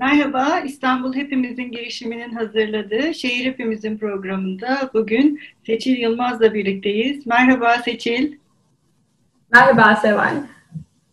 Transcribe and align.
Merhaba, 0.00 0.60
İstanbul 0.60 1.14
Hepimizin 1.14 1.72
girişiminin 1.72 2.30
hazırladığı 2.30 3.14
Şehir 3.14 3.44
Hepimizin 3.44 3.98
programında 3.98 4.90
bugün 4.94 5.40
Seçil 5.66 5.98
Yılmaz'la 5.98 6.54
birlikteyiz. 6.54 7.26
Merhaba 7.26 7.78
Seçil. 7.84 8.32
Merhaba 9.52 9.96
Seval. 9.96 10.34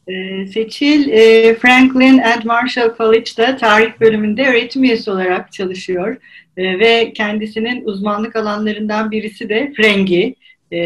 Ee, 0.08 0.48
Seçil, 0.48 1.10
e, 1.10 1.54
Franklin 1.56 2.18
and 2.18 2.44
Marshall 2.46 2.98
College'da 2.98 3.58
tarih 3.58 4.00
bölümünde 4.00 4.48
öğretim 4.48 4.84
üyesi 4.84 5.12
olarak 5.12 5.52
çalışıyor. 5.52 6.18
E, 6.58 6.80
ve 6.80 7.14
kendisinin 7.14 7.86
uzmanlık 7.86 8.36
alanlarından 8.36 9.12
birisi 9.12 9.50
de 9.50 9.74
Frengi. 9.78 10.36
E, 10.72 10.78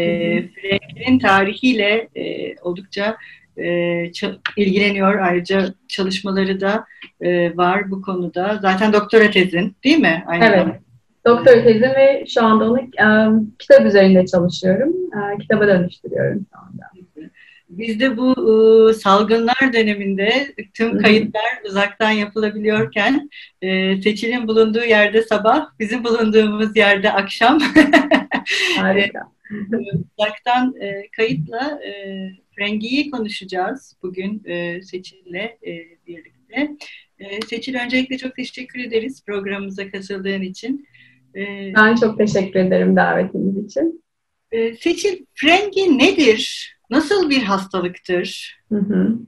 Frengi'nin 0.48 1.18
tarihiyle 1.18 2.08
e, 2.16 2.56
oldukça 2.56 3.16
e, 3.56 4.10
ilgileniyor. 4.56 5.18
Ayrıca 5.18 5.74
çalışmaları 5.88 6.60
da 6.60 6.84
e, 7.20 7.56
var 7.56 7.90
bu 7.90 8.02
konuda. 8.02 8.58
Zaten 8.62 8.92
doktora 8.92 9.30
tezin 9.30 9.76
değil 9.84 9.98
mi? 9.98 10.24
Aynı 10.26 10.44
evet. 10.44 10.58
Zamanda. 10.58 10.78
Doktora 11.26 11.62
tezim 11.62 11.90
ve 11.90 12.24
şu 12.28 12.44
anda 12.44 12.70
onu 12.70 12.78
e, 12.80 13.06
kitap 13.58 13.86
üzerinde 13.86 14.26
çalışıyorum. 14.26 14.92
E, 15.12 15.38
kitaba 15.38 15.66
dönüştürüyorum 15.66 16.46
şu 16.52 16.58
anda. 16.58 16.82
Biz 17.68 18.00
de 18.00 18.16
bu 18.16 18.32
e, 18.90 18.94
salgınlar 18.94 19.72
döneminde 19.72 20.54
tüm 20.74 20.98
kayıtlar 20.98 21.62
uzaktan 21.68 22.10
yapılabiliyorken 22.10 23.30
e, 23.62 23.96
Seçil'in 24.02 24.48
bulunduğu 24.48 24.84
yerde 24.84 25.22
sabah, 25.22 25.66
bizim 25.78 26.04
bulunduğumuz 26.04 26.76
yerde 26.76 27.12
akşam. 27.12 27.58
Harika. 28.76 29.20
uzaktan 30.18 30.74
e, 30.80 31.10
kayıtla 31.16 31.80
e, 31.86 31.92
Frengi'yi 32.56 33.10
konuşacağız 33.10 33.96
bugün 34.02 34.42
e, 34.44 34.82
Seçil'le 34.82 35.34
e, 35.66 35.72
birlikte. 36.06 36.76
E, 37.18 37.40
Seçil 37.46 37.74
öncelikle 37.84 38.18
çok 38.18 38.36
teşekkür 38.36 38.80
ederiz 38.80 39.24
programımıza 39.26 39.90
katıldığın 39.90 40.42
için. 40.42 40.88
E, 41.36 41.72
ben 41.76 41.94
çok 41.94 42.18
teşekkür 42.18 42.60
ederim 42.60 42.96
davetiniz 42.96 43.66
için. 43.66 44.04
E, 44.52 44.74
Seçil, 44.74 45.24
Frengi 45.34 45.98
nedir? 45.98 46.72
Nasıl 46.90 47.30
bir 47.30 47.42
hastalıktır? 47.42 48.58
Hı 48.68 48.78
hı. 48.78 49.18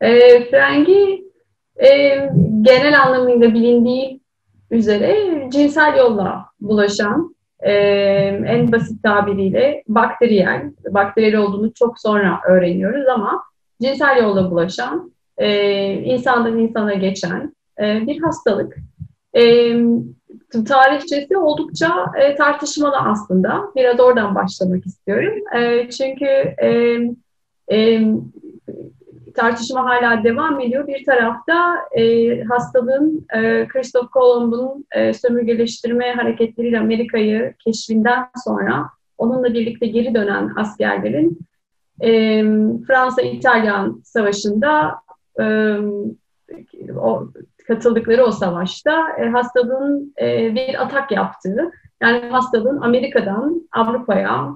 E, 0.00 0.40
frengi 0.50 1.24
e, 1.76 1.88
genel 2.62 3.02
anlamıyla 3.02 3.54
bilindiği 3.54 4.20
üzere 4.70 5.16
cinsel 5.52 5.96
yolla 5.98 6.46
bulaşan 6.60 7.34
e, 7.62 7.72
en 8.46 8.72
basit 8.72 9.02
tabiriyle 9.02 9.82
bakteriyel, 9.88 10.70
bakteriyel 10.90 11.36
olduğunu 11.36 11.74
çok 11.74 12.00
sonra 12.00 12.40
öğreniyoruz 12.48 13.08
ama 13.08 13.42
cinsel 13.82 14.16
yolla 14.16 14.50
bulaşan, 14.50 15.12
e, 15.38 15.92
insandan 15.92 16.58
insana 16.58 16.94
geçen 16.94 17.54
e, 17.80 18.06
bir 18.06 18.22
hastalık. 18.22 18.76
E, 19.36 19.74
tarihçesi 20.68 21.36
oldukça 21.36 22.06
e, 22.20 22.34
tartışmalı 22.34 22.96
aslında. 22.96 23.64
Biraz 23.76 24.00
oradan 24.00 24.34
başlamak 24.34 24.86
istiyorum. 24.86 25.56
E, 25.56 25.90
çünkü 25.90 26.24
e, 26.62 26.98
e, 27.72 28.02
tartışma 29.34 29.84
hala 29.84 30.24
devam 30.24 30.60
ediyor. 30.60 30.86
Bir 30.86 31.04
tarafta 31.04 31.74
e, 31.92 32.42
hastalığın 32.42 33.26
e, 33.34 33.68
Christoph 33.68 34.10
Kolomb'un 34.10 34.86
e, 34.92 35.12
sömürgeleştirme 35.12 36.12
hareketleriyle 36.12 36.78
Amerika'yı 36.80 37.54
keşfinden 37.64 38.26
sonra 38.44 38.90
onunla 39.18 39.54
birlikte 39.54 39.86
geri 39.86 40.14
dönen 40.14 40.52
askerlerin 40.56 41.38
e, 42.00 42.42
Fransa-İtalyan 42.86 44.02
savaşında 44.04 44.94
e, 45.40 45.76
o, 46.96 47.28
katıldıkları 47.68 48.24
o 48.24 48.30
savaşta 48.30 49.08
e, 49.18 49.28
hastalığın 49.28 50.14
e, 50.20 50.54
bir 50.54 50.82
atak 50.82 51.12
yaptığı, 51.12 51.70
yani 52.02 52.28
hastalığın 52.30 52.80
Amerika'dan 52.80 53.68
Avrupa'ya 53.72 54.48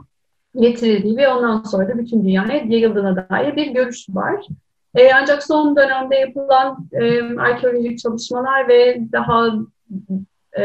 getirildiği 0.60 1.16
ve 1.16 1.28
ondan 1.28 1.62
sonra 1.62 1.88
da 1.88 1.98
bütün 1.98 2.24
dünyaya 2.24 2.62
yayıldığına 2.64 3.28
dair 3.30 3.56
bir 3.56 3.66
görüş 3.66 4.06
var. 4.08 4.46
E, 4.96 5.12
ancak 5.14 5.42
son 5.42 5.76
dönemde 5.76 6.16
yapılan 6.16 6.88
e, 6.92 7.22
arkeolojik 7.38 7.98
çalışmalar 7.98 8.68
ve 8.68 8.98
daha 9.12 9.46
e, 10.58 10.62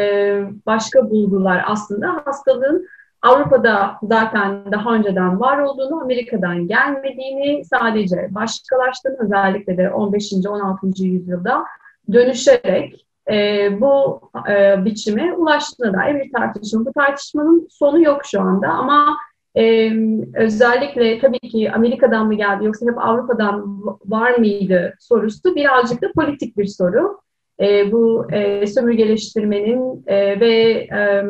başka 0.66 1.10
bulgular 1.10 1.64
aslında 1.68 2.22
hastalığın 2.26 2.88
Avrupa'da 3.22 3.98
zaten 4.04 4.72
daha 4.72 4.94
önceden 4.94 5.40
var 5.40 5.58
olduğunu, 5.60 6.02
Amerika'dan 6.02 6.68
gelmediğini, 6.68 7.66
sadece 7.66 8.28
başkalaştığını 8.32 9.18
özellikle 9.20 9.78
de 9.78 9.90
15. 9.90 10.34
16. 10.50 10.88
yüzyılda 11.04 11.66
dönüşerek 12.14 13.08
e, 13.32 13.68
bu 13.82 14.22
e, 14.50 14.86
biçime 14.86 15.34
ulaştığına 15.34 15.94
dair 15.94 16.16
bir 16.16 16.32
tartışma. 16.32 16.86
Bu 16.86 16.94
tartışmanın 16.94 17.68
sonu 17.70 18.04
yok 18.04 18.22
şu 18.26 18.42
anda 18.42 18.68
ama 18.68 19.18
ee, 19.56 19.92
özellikle 20.34 21.20
tabii 21.20 21.40
ki 21.40 21.72
Amerika'dan 21.72 22.28
mı 22.28 22.34
geldi 22.34 22.66
yoksa 22.66 22.86
hep 22.86 22.98
Avrupa'dan 22.98 23.84
var 24.06 24.38
mıydı 24.38 24.94
sorusu 25.00 25.56
birazcık 25.56 26.02
da 26.02 26.12
politik 26.16 26.58
bir 26.58 26.66
soru. 26.66 27.20
Ee, 27.60 27.92
bu 27.92 28.28
e, 28.32 28.68
sömürgeleştirmenin 28.68 30.04
e, 30.08 30.40
ve 30.40 30.54
e, 30.72 31.24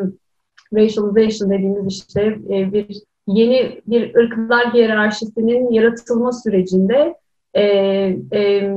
racialization 0.74 1.50
dediğimiz 1.50 1.94
işte 1.94 2.22
e, 2.50 2.74
bir 2.74 3.04
yeni 3.28 3.82
bir 3.88 4.16
ırklar 4.16 4.74
hiyerarşisinin 4.74 5.72
yaratılma 5.72 6.32
sürecinde 6.32 7.16
e, 7.54 7.64
e, 8.34 8.72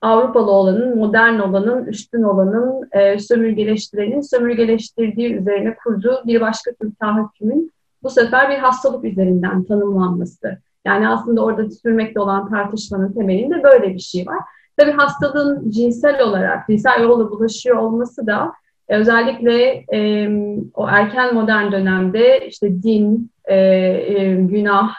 Avrupalı 0.00 0.50
olanın, 0.50 0.98
modern 0.98 1.38
olanın, 1.38 1.86
üstün 1.86 2.22
olanın, 2.22 2.88
e, 2.92 3.18
sömürgeleştirenin 3.18 4.20
sömürgeleştirdiği 4.20 5.34
üzerine 5.34 5.76
kurduğu 5.84 6.22
bir 6.26 6.40
başka 6.40 6.72
tür 6.72 6.92
tahakkümün 7.00 7.72
bu 8.02 8.10
sefer 8.10 8.50
bir 8.50 8.58
hastalık 8.58 9.04
üzerinden 9.04 9.64
tanımlanması. 9.64 10.58
Yani 10.86 11.08
aslında 11.08 11.44
orada 11.44 11.70
sürmekte 11.70 12.20
olan 12.20 12.50
tartışmanın 12.50 13.12
temelinde 13.12 13.62
böyle 13.62 13.94
bir 13.94 13.98
şey 13.98 14.26
var. 14.26 14.38
Tabii 14.76 14.92
hastalığın 14.92 15.70
cinsel 15.70 16.22
olarak, 16.22 16.66
cinsel 16.66 17.02
yolla 17.02 17.30
bulaşıyor 17.30 17.76
olması 17.76 18.26
da 18.26 18.52
e, 18.88 18.96
özellikle 18.96 19.84
e, 19.92 20.30
o 20.74 20.88
erken 20.88 21.34
modern 21.34 21.72
dönemde 21.72 22.48
işte 22.48 22.82
din, 22.82 23.30
e, 23.44 23.56
e, 23.56 24.34
günah, 24.34 24.94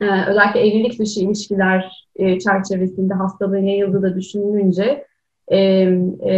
e, 0.00 0.06
özellikle 0.26 0.60
evlilik 0.60 0.98
dışı 0.98 1.20
ilişkiler 1.20 2.06
e, 2.16 2.38
çerçevesinde 2.38 3.14
hastalığın 3.14 3.64
yayıldığı 3.64 4.02
da 4.02 4.16
düşünülünce 4.16 5.06
e, 5.48 5.58
e, 5.58 6.36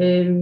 e, 0.00 0.36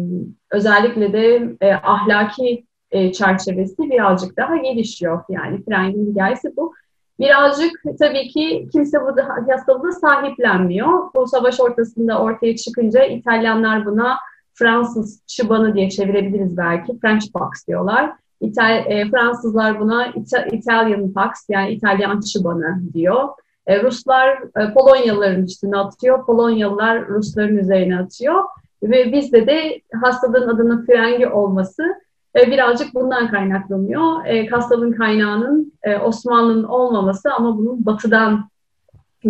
özellikle 0.51 1.13
de 1.13 1.57
e, 1.61 1.73
ahlaki 1.73 2.68
e, 2.91 3.13
çerçevesi 3.13 3.91
birazcık 3.91 4.37
daha 4.37 4.57
gelişiyor. 4.57 5.23
Yani 5.29 5.65
Freng'in 5.65 6.13
hikayesi 6.13 6.57
bu. 6.57 6.75
Birazcık 7.21 7.83
tabii 7.99 8.29
ki 8.29 8.69
kimse 8.73 9.01
bu 9.01 9.17
hastalığı 9.53 9.93
sahiplenmiyor. 9.93 11.15
Bu 11.15 11.27
savaş 11.27 11.61
ortasında 11.61 12.23
ortaya 12.23 12.57
çıkınca 12.57 13.05
İtalyanlar 13.05 13.87
buna 13.87 14.19
Fransız 14.55 15.23
çıbanı 15.27 15.75
diye 15.75 15.91
çevirebiliriz 15.91 16.57
belki. 16.57 16.99
French 16.99 17.33
pox 17.33 17.67
diyorlar. 17.69 18.13
İtal 18.41 18.77
e, 18.87 19.11
Fransızlar 19.11 19.81
buna 19.81 20.07
İta 20.07 20.43
Italian 20.47 21.13
pox 21.13 21.31
yani 21.49 21.71
İtalyan 21.71 22.21
çıbanı 22.21 22.81
diyor. 22.95 23.29
E, 23.67 23.83
Ruslar 23.83 24.29
e, 24.57 24.73
Polonyalıların 24.75 25.45
üstüne 25.45 25.77
atıyor. 25.77 26.27
Polonyalılar 26.27 27.09
Rusların 27.09 27.57
üzerine 27.57 27.99
atıyor. 27.99 28.45
Ve 28.83 29.13
bizde 29.13 29.47
de 29.47 29.81
hastalığın 30.03 30.49
adının 30.49 30.87
frengi 30.87 31.29
olması 31.29 31.83
e, 32.39 32.51
birazcık 32.51 32.95
bundan 32.95 33.31
kaynaklanıyor. 33.31 34.25
E, 34.27 34.47
hastalığın 34.47 34.93
kaynağının 34.93 35.73
e, 35.83 35.97
Osmanlı'nın 35.97 36.65
olmaması 36.65 37.33
ama 37.33 37.59
bunun 37.59 37.87
batıdan 37.87 38.49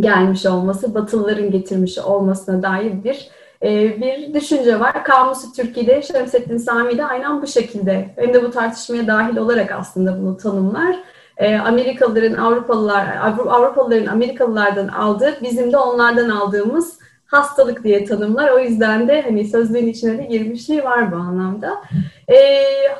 gelmiş 0.00 0.46
olması, 0.46 0.94
Batılıların 0.94 1.50
getirmiş 1.50 1.98
olmasına 1.98 2.62
dair 2.62 3.04
bir 3.04 3.28
e, 3.62 4.00
bir 4.00 4.34
düşünce 4.34 4.80
var. 4.80 5.04
Kamusu 5.04 5.53
Türkiye'de 5.53 6.03
Şemsettin 6.03 6.56
Sami 6.56 6.98
de 6.98 7.04
aynen 7.04 7.42
bu 7.42 7.47
şekilde 7.47 8.10
hem 8.16 8.34
de 8.34 8.42
bu 8.42 8.50
tartışmaya 8.50 9.06
dahil 9.06 9.36
olarak 9.36 9.72
aslında 9.72 10.21
bunu 10.21 10.36
tanımlar. 10.36 10.97
E, 11.36 11.56
Amerikalıların 11.56 12.34
Avrupalılar 12.34 13.16
Avrupalıların 13.48 14.06
Amerikalılardan 14.06 14.88
aldığı 14.88 15.34
bizim 15.42 15.72
de 15.72 15.77
onlardan 15.77 16.28
aldığımız 16.28 16.98
hastalık 17.28 17.84
diye 17.84 18.04
tanımlar. 18.04 18.51
O 18.51 18.59
yüzden 18.59 19.09
de 19.09 19.22
hani 19.22 19.45
sözlüğün 19.45 19.86
içine 19.86 20.19
de 20.19 20.22
girmişliği 20.22 20.84
var 20.84 21.13
bu 21.13 21.16
anlamda. 21.16 21.83
E, 22.28 22.36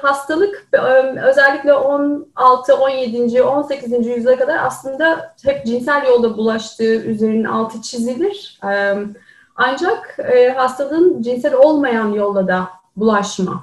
hastalık 0.03 0.69
özellikle 1.25 1.75
16, 1.75 2.75
17, 2.77 3.43
18. 3.43 3.93
yüzyıla 4.07 4.37
kadar 4.37 4.59
aslında 4.65 5.35
hep 5.45 5.67
cinsel 5.67 6.07
yolda 6.07 6.37
bulaştığı 6.37 7.03
üzerinin 7.03 7.45
altı 7.45 7.83
çizilir. 7.83 8.61
E, 8.65 8.95
ancak 9.57 10.19
e, 10.33 10.49
hastalığın 10.49 11.23
cinsel 11.23 11.55
olmayan 11.55 12.13
yolla 12.13 12.49
da 12.49 12.69
bulaşma. 12.97 13.63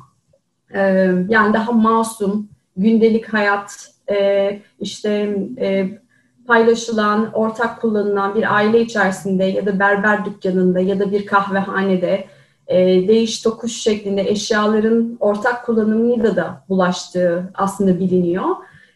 E, 0.73 0.81
yani 1.29 1.53
daha 1.53 1.71
masum, 1.71 2.49
gündelik 2.77 3.33
hayat, 3.33 3.89
e, 4.11 4.59
işte 4.79 5.37
e, 5.59 5.99
paylaşılan, 6.47 7.29
ortak 7.33 7.81
kullanılan 7.81 8.35
bir 8.35 8.55
aile 8.55 8.81
içerisinde 8.81 9.43
ya 9.43 9.65
da 9.65 9.79
berber 9.79 10.25
dükkanında 10.25 10.79
ya 10.79 10.99
da 10.99 11.11
bir 11.11 11.25
kahvehanede 11.25 12.25
e, 12.67 13.07
değiş 13.07 13.41
tokuş 13.41 13.73
şeklinde 13.73 14.21
eşyaların 14.21 15.17
ortak 15.19 15.65
kullanımıyla 15.65 16.35
da 16.35 16.63
bulaştığı 16.69 17.51
aslında 17.53 17.99
biliniyor. 17.99 18.45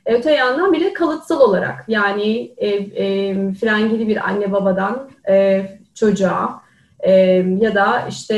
E, 0.05 0.13
öte 0.13 0.31
yandan 0.31 0.73
bir 0.73 0.81
de 0.81 0.93
kalıtsal 0.93 1.39
olarak 1.39 1.85
yani 1.87 2.53
e, 2.57 2.67
e, 2.67 3.33
frengili 3.53 4.07
bir 4.07 4.27
anne 4.27 4.51
babadan 4.51 5.09
e, 5.29 5.65
çocuğa 5.95 6.61
e, 6.99 7.11
ya 7.61 7.75
da 7.75 8.07
işte 8.09 8.35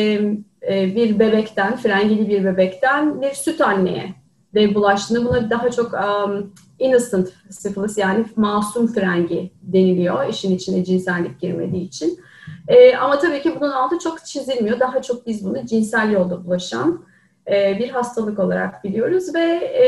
e, 0.69 0.95
bir 0.95 1.19
bebekten, 1.19 1.77
frengili 1.77 2.29
bir 2.29 2.45
bebekten 2.45 3.21
bir 3.21 3.33
süt 3.33 3.61
anneye 3.61 4.21
de 4.55 4.75
bulaştığını 4.75 5.25
buna 5.25 5.49
daha 5.49 5.71
çok 5.71 5.93
um, 5.93 6.53
innocent 6.81 7.29
syphilis 7.49 7.97
yani 7.97 8.25
masum 8.35 8.87
frengi 8.87 9.51
deniliyor 9.61 10.29
işin 10.29 10.55
içine 10.55 10.83
cinsellik 10.85 11.39
girmediği 11.41 11.87
için. 11.87 12.19
E, 12.67 12.95
ama 12.95 13.19
tabii 13.19 13.41
ki 13.41 13.55
bunun 13.59 13.71
altı 13.71 13.99
çok 13.99 14.25
çizilmiyor. 14.25 14.79
Daha 14.79 15.01
çok 15.01 15.27
biz 15.27 15.45
bunu 15.45 15.65
cinsel 15.65 16.11
yolda 16.11 16.45
bulaşan 16.45 17.05
e, 17.47 17.79
bir 17.79 17.89
hastalık 17.89 18.39
olarak 18.39 18.83
biliyoruz 18.83 19.35
ve 19.35 19.41
e, 19.53 19.85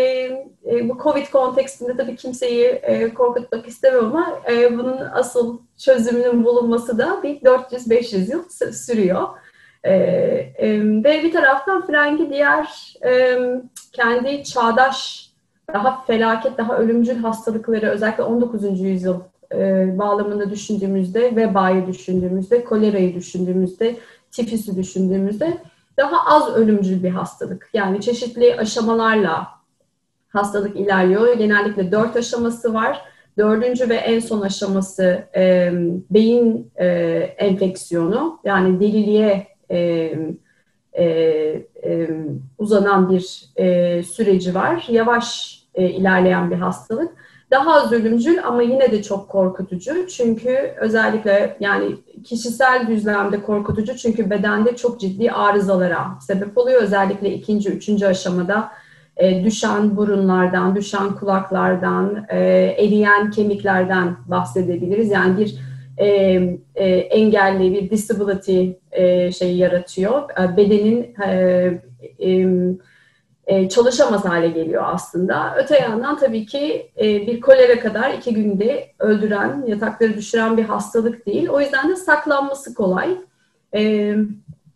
e, 0.71 0.89
bu 0.89 0.97
Covid 1.03 1.27
kontekstinde 1.31 1.97
tabii 1.97 2.15
kimseyi 2.15 2.65
e, 2.65 3.13
korkutmak 3.13 3.67
istemem 3.67 4.05
ama 4.05 4.39
e, 4.51 4.77
bunun 4.77 4.97
asıl 5.13 5.59
çözümünün 5.77 6.43
bulunması 6.43 6.97
da 6.97 7.23
bir 7.23 7.41
400-500 7.41 8.31
yıl 8.31 8.71
sürüyor. 8.71 9.27
E, 9.83 9.93
e, 9.93 10.79
ve 10.79 11.23
bir 11.23 11.31
taraftan 11.31 11.87
frengi 11.87 12.29
diğer 12.29 12.95
e, 13.05 13.39
kendi 13.91 14.43
çağdaş 14.43 15.29
daha 15.73 16.03
felaket, 16.05 16.57
daha 16.57 16.77
ölümcül 16.77 17.17
hastalıkları 17.17 17.85
özellikle 17.85 18.23
19. 18.23 18.79
yüzyıl 18.79 19.19
e, 19.53 19.97
bağlamında 19.97 20.49
düşündüğümüzde, 20.49 21.35
vebayı 21.35 21.87
düşündüğümüzde, 21.87 22.63
kolerayı 22.63 23.15
düşündüğümüzde, 23.15 23.95
tifüsü 24.31 24.75
düşündüğümüzde 24.75 25.57
daha 25.97 26.35
az 26.35 26.55
ölümcül 26.55 27.03
bir 27.03 27.09
hastalık. 27.09 27.69
Yani 27.73 28.01
çeşitli 28.01 28.55
aşamalarla 28.55 29.47
hastalık 30.29 30.75
ilerliyor. 30.75 31.37
Genellikle 31.37 31.91
dört 31.91 32.15
aşaması 32.15 32.73
var. 32.73 33.01
Dördüncü 33.37 33.89
ve 33.89 33.95
en 33.95 34.19
son 34.19 34.41
aşaması 34.41 35.23
e, 35.35 35.71
beyin 36.09 36.71
e, 36.75 36.87
enfeksiyonu 37.37 38.39
yani 38.43 38.79
deliliğe 38.79 39.47
e, 39.71 39.77
e, 40.93 41.05
e, 41.83 42.09
uzanan 42.57 43.09
bir 43.09 43.45
e, 43.55 44.03
süreci 44.03 44.55
var. 44.55 44.85
Yavaş 44.89 45.62
e, 45.75 45.89
ilerleyen 45.89 46.51
bir 46.51 46.55
hastalık. 46.55 47.11
Daha 47.51 47.73
az 47.73 47.91
ölümcül 47.91 48.47
ama 48.47 48.61
yine 48.61 48.91
de 48.91 49.03
çok 49.03 49.29
korkutucu. 49.29 50.07
Çünkü 50.07 50.73
özellikle 50.79 51.57
yani 51.59 51.95
kişisel 52.23 52.87
düzlemde 52.87 53.41
korkutucu 53.41 53.97
çünkü 53.97 54.29
bedende 54.29 54.75
çok 54.75 54.99
ciddi 54.99 55.31
arızalara 55.31 56.07
sebep 56.27 56.57
oluyor. 56.57 56.81
Özellikle 56.81 57.33
ikinci, 57.33 57.69
üçüncü 57.69 58.05
aşamada 58.05 58.71
e, 59.17 59.43
düşen 59.43 59.97
burunlardan, 59.97 60.75
düşen 60.75 61.15
kulaklardan, 61.15 62.25
e, 62.29 62.39
eriyen 62.77 63.31
kemiklerden 63.31 64.15
bahsedebiliriz. 64.25 65.11
Yani 65.11 65.37
bir 65.37 65.55
e, 65.97 66.07
e, 66.75 66.89
engelli, 66.89 67.73
bir 67.73 67.89
disability 67.89 68.69
e, 68.91 69.31
şeyi 69.31 69.57
yaratıyor. 69.57 70.29
E, 70.39 70.57
bedenin 70.57 71.15
e, 71.25 71.31
e, 72.19 72.47
e, 73.47 73.69
çalışamaz 73.69 74.25
hale 74.25 74.47
geliyor 74.47 74.83
aslında. 74.85 75.55
Öte 75.57 75.79
yandan 75.79 76.17
tabii 76.17 76.45
ki 76.45 76.91
e, 76.99 77.27
bir 77.27 77.41
kolera 77.41 77.79
kadar 77.79 78.13
iki 78.13 78.33
günde 78.33 78.91
öldüren, 78.99 79.63
yatakları 79.67 80.17
düşüren 80.17 80.57
bir 80.57 80.63
hastalık 80.63 81.25
değil. 81.25 81.49
O 81.49 81.59
yüzden 81.59 81.89
de 81.89 81.95
saklanması 81.95 82.73
kolay. 82.73 83.17
E, 83.75 84.15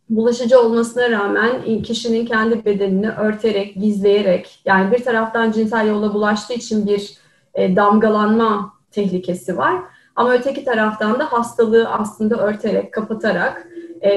bulaşıcı 0.10 0.60
olmasına 0.60 1.12
rağmen 1.12 1.82
kişinin 1.84 2.26
kendi 2.26 2.66
bedenini 2.66 3.10
örterek, 3.10 3.76
gizleyerek, 3.76 4.62
yani 4.66 4.92
bir 4.92 5.04
taraftan 5.04 5.52
cinsel 5.52 5.88
yolla 5.88 6.14
bulaştığı 6.14 6.54
için 6.54 6.88
bir 6.88 7.18
damgalanma 7.58 8.74
tehlikesi 8.92 9.58
var. 9.58 9.82
Ama 10.16 10.34
öteki 10.34 10.66
taraftan 10.66 11.20
da 11.20 11.34
hastalığı 11.34 11.90
aslında 11.90 12.38
örterek, 12.38 12.94
kapatarak 12.94 13.68
e, 14.02 14.12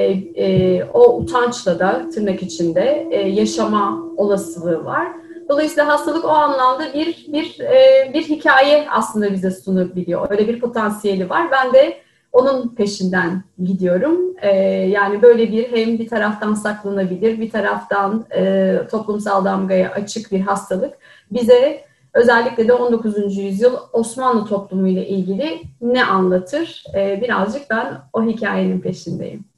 e, 0.45 0.85
o 0.85 1.17
utançla 1.17 1.79
da 1.79 2.11
tırnak 2.15 2.43
içinde 2.43 3.09
e, 3.11 3.29
yaşama 3.29 4.05
olasılığı 4.17 4.85
var. 4.85 5.09
Dolayısıyla 5.49 5.89
hastalık 5.89 6.25
o 6.25 6.29
anlamda 6.29 6.95
bir 6.95 7.27
bir 7.33 7.61
e, 7.61 8.11
bir 8.15 8.23
hikaye 8.23 8.87
aslında 8.91 9.33
bize 9.33 9.51
sunabiliyor. 9.51 10.31
Öyle 10.31 10.49
bir 10.49 10.61
potansiyeli 10.61 11.31
var. 11.31 11.51
Ben 11.51 11.73
de 11.73 11.97
onun 12.33 12.75
peşinden 12.75 13.43
gidiyorum. 13.65 14.21
E, 14.43 14.57
yani 14.69 15.23
böyle 15.23 15.53
bir 15.53 15.73
hem 15.73 15.99
bir 15.99 16.09
taraftan 16.09 16.55
saklanabilir, 16.55 17.41
bir 17.41 17.51
taraftan 17.51 18.25
e, 18.37 18.77
toplumsal 18.91 19.45
damgaya 19.45 19.91
açık 19.91 20.33
bir 20.33 20.41
hastalık 20.41 20.95
bize 21.31 21.85
özellikle 22.15 22.69
de 22.69 22.73
19. 22.73 23.37
yüzyıl 23.37 23.77
Osmanlı 23.93 24.47
toplumu 24.47 24.89
ile 24.89 25.07
ilgili 25.09 25.63
ne 25.81 26.05
anlatır? 26.05 26.85
E, 26.95 27.21
birazcık 27.23 27.71
ben 27.71 27.99
o 28.13 28.23
hikayenin 28.23 28.81
peşindeyim. 28.81 29.50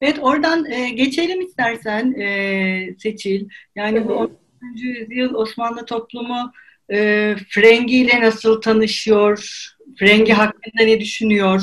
Evet 0.00 0.18
oradan 0.22 0.70
e, 0.70 0.90
geçelim 0.90 1.40
istersen 1.40 2.12
e, 2.12 2.94
Seçil. 2.98 3.48
Yani 3.76 3.98
evet. 3.98 4.08
bu 4.08 4.12
19. 4.12 4.36
yüzyıl 4.74 5.34
Osmanlı 5.34 5.86
toplumu 5.86 6.52
e, 6.90 7.34
Frengi 7.48 7.96
ile 7.98 8.20
nasıl 8.20 8.60
tanışıyor? 8.60 9.66
Frengi 9.98 10.32
hakkında 10.32 10.84
ne 10.84 11.00
düşünüyor? 11.00 11.62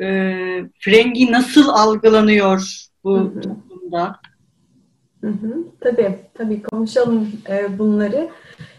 E, 0.00 0.04
Frengi 0.80 1.32
nasıl 1.32 1.68
algılanıyor 1.68 2.86
bu 3.04 3.18
hı 3.18 3.24
hı. 3.24 3.40
toplumda? 3.40 4.20
Hı 5.20 5.28
hı. 5.28 5.64
Tabii, 5.80 6.18
tabii 6.34 6.62
konuşalım 6.62 7.32
e, 7.48 7.78
bunları. 7.78 8.28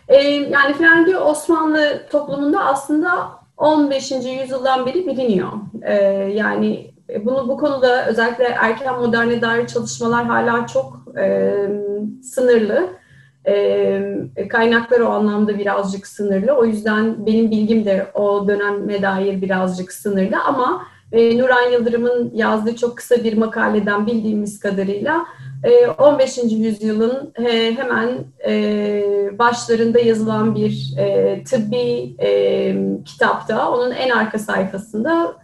E, 0.08 0.18
yani 0.28 0.74
Frengi 0.74 1.18
Osmanlı 1.18 2.08
toplumunda 2.12 2.66
aslında 2.66 3.40
15. 3.58 4.12
yüzyıldan 4.12 4.86
beri 4.86 5.08
biliniyor. 5.08 5.52
E, 5.82 5.94
yani 6.36 6.92
bunu 7.26 7.48
bu 7.48 7.58
konuda 7.58 8.06
özellikle 8.08 8.44
erken 8.44 9.00
moderne 9.00 9.42
dair 9.42 9.68
çalışmalar 9.68 10.26
hala 10.26 10.68
çok 10.68 11.04
e, 11.18 11.54
sınırlı. 12.24 12.90
E, 13.46 14.48
kaynaklar 14.50 15.00
o 15.00 15.10
anlamda 15.10 15.58
birazcık 15.58 16.08
sınırlı. 16.08 16.52
O 16.52 16.66
yüzden 16.66 17.26
benim 17.26 17.52
bilgim 17.52 17.86
de 17.86 18.08
o 18.14 18.48
döneme 18.48 19.02
dair 19.02 19.42
birazcık 19.42 19.92
sınırlı 19.92 20.38
ama 20.48 20.86
e, 21.12 21.38
Nuran 21.38 21.72
Yıldırım'ın 21.72 22.32
yazdığı 22.34 22.76
çok 22.76 22.98
kısa 22.98 23.24
bir 23.24 23.38
makaleden 23.38 24.08
bildiğimiz 24.08 24.60
kadarıyla 24.60 25.26
15. 25.98 26.38
E, 26.38 26.42
yüzyılın 26.42 27.34
hemen 27.78 28.10
e, 28.48 29.04
başlarında 29.40 30.00
yazılan 30.00 30.56
bir 30.56 30.96
tıbbi 31.46 32.16
kitapta, 33.06 33.72
onun 33.72 33.92
en 33.92 34.10
arka 34.10 34.40
sayfasında 34.40 35.36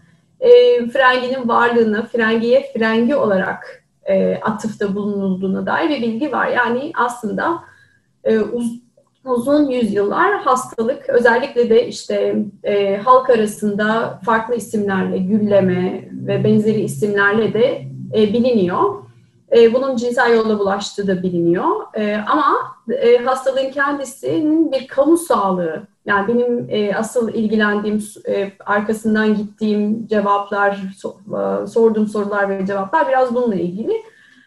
Frengi'nin 0.94 1.48
varlığını, 1.48 2.06
Frengi'ye 2.06 2.72
Frengi 2.74 3.16
olarak 3.16 3.84
atıfta 4.42 4.96
bulunulduğuna 4.96 5.66
dair 5.66 5.90
bir 5.90 6.02
bilgi 6.02 6.32
var. 6.32 6.48
Yani 6.48 6.92
aslında 6.96 7.64
uzun 9.26 9.70
yüzyıllar 9.70 10.42
hastalık 10.42 11.10
özellikle 11.10 11.70
de 11.70 11.88
işte 11.88 12.36
e, 12.64 12.98
halk 12.98 13.30
arasında 13.30 14.20
farklı 14.26 14.56
isimlerle 14.56 15.18
gülleme 15.18 16.10
ve 16.12 16.44
benzeri 16.44 16.82
isimlerle 16.82 17.54
de 17.54 17.88
e, 18.16 18.34
biliniyor. 18.34 19.04
E, 19.56 19.74
bunun 19.74 19.96
cinsel 19.96 20.34
yolla 20.36 20.60
bulaştığı 20.60 21.08
da 21.08 21.24
biliniyor. 21.24 21.66
E, 21.94 22.16
ama 22.16 22.75
e, 22.92 23.18
hastalığın 23.18 23.72
kendisinin 23.72 24.72
bir 24.72 24.88
kamu 24.88 25.18
sağlığı 25.18 25.88
yani 26.06 26.28
benim 26.28 26.68
e, 26.70 26.96
asıl 26.96 27.34
ilgilendiğim, 27.34 28.04
e, 28.28 28.52
arkasından 28.66 29.36
gittiğim 29.36 30.08
cevaplar, 30.08 30.82
so, 30.98 31.18
e, 31.64 31.68
sorduğum 31.68 32.08
sorular 32.08 32.50
ve 32.50 32.66
cevaplar 32.66 33.08
biraz 33.08 33.36
bununla 33.36 33.56
ilgili. 33.56 34.02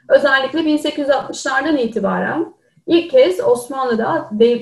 Özellikle 0.09 0.59
1860'lardan 0.59 1.79
itibaren 1.79 2.55
ilk 2.87 3.11
kez 3.11 3.41
Osmanlı'da 3.41 4.29
dev, 4.33 4.61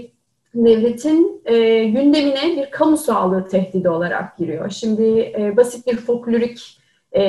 devletin 0.55 1.43
e, 1.45 1.85
gündemine 1.85 2.57
bir 2.57 2.71
kamu 2.71 2.97
sağlığı 2.97 3.49
tehdidi 3.49 3.89
olarak 3.89 4.39
giriyor. 4.39 4.71
Şimdi 4.71 5.33
e, 5.39 5.57
basit 5.57 5.87
bir 5.87 5.97
folklorik 5.97 6.79
e, 7.13 7.23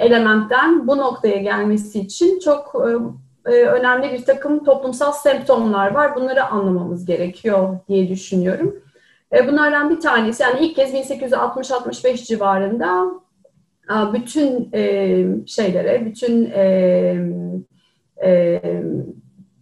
elementten 0.00 0.86
bu 0.86 0.96
noktaya 0.96 1.36
gelmesi 1.36 2.00
için 2.00 2.38
çok 2.38 2.74
e, 2.74 2.90
e, 3.48 3.52
önemli 3.52 4.12
bir 4.12 4.24
takım 4.24 4.64
toplumsal 4.64 5.12
semptomlar 5.12 5.90
var. 5.90 6.16
Bunları 6.16 6.44
anlamamız 6.44 7.04
gerekiyor 7.04 7.78
diye 7.88 8.08
düşünüyorum. 8.08 8.82
E, 9.32 9.48
bunlardan 9.48 9.90
bir 9.90 10.00
tanesi 10.00 10.42
yani 10.42 10.66
ilk 10.66 10.76
kez 10.76 10.94
1860-65 10.94 12.24
civarında 12.24 13.06
bütün 14.12 14.68
e, 14.74 15.24
şeylere, 15.46 16.06
bütün 16.06 16.50
e, 16.50 16.64
e, 18.24 18.62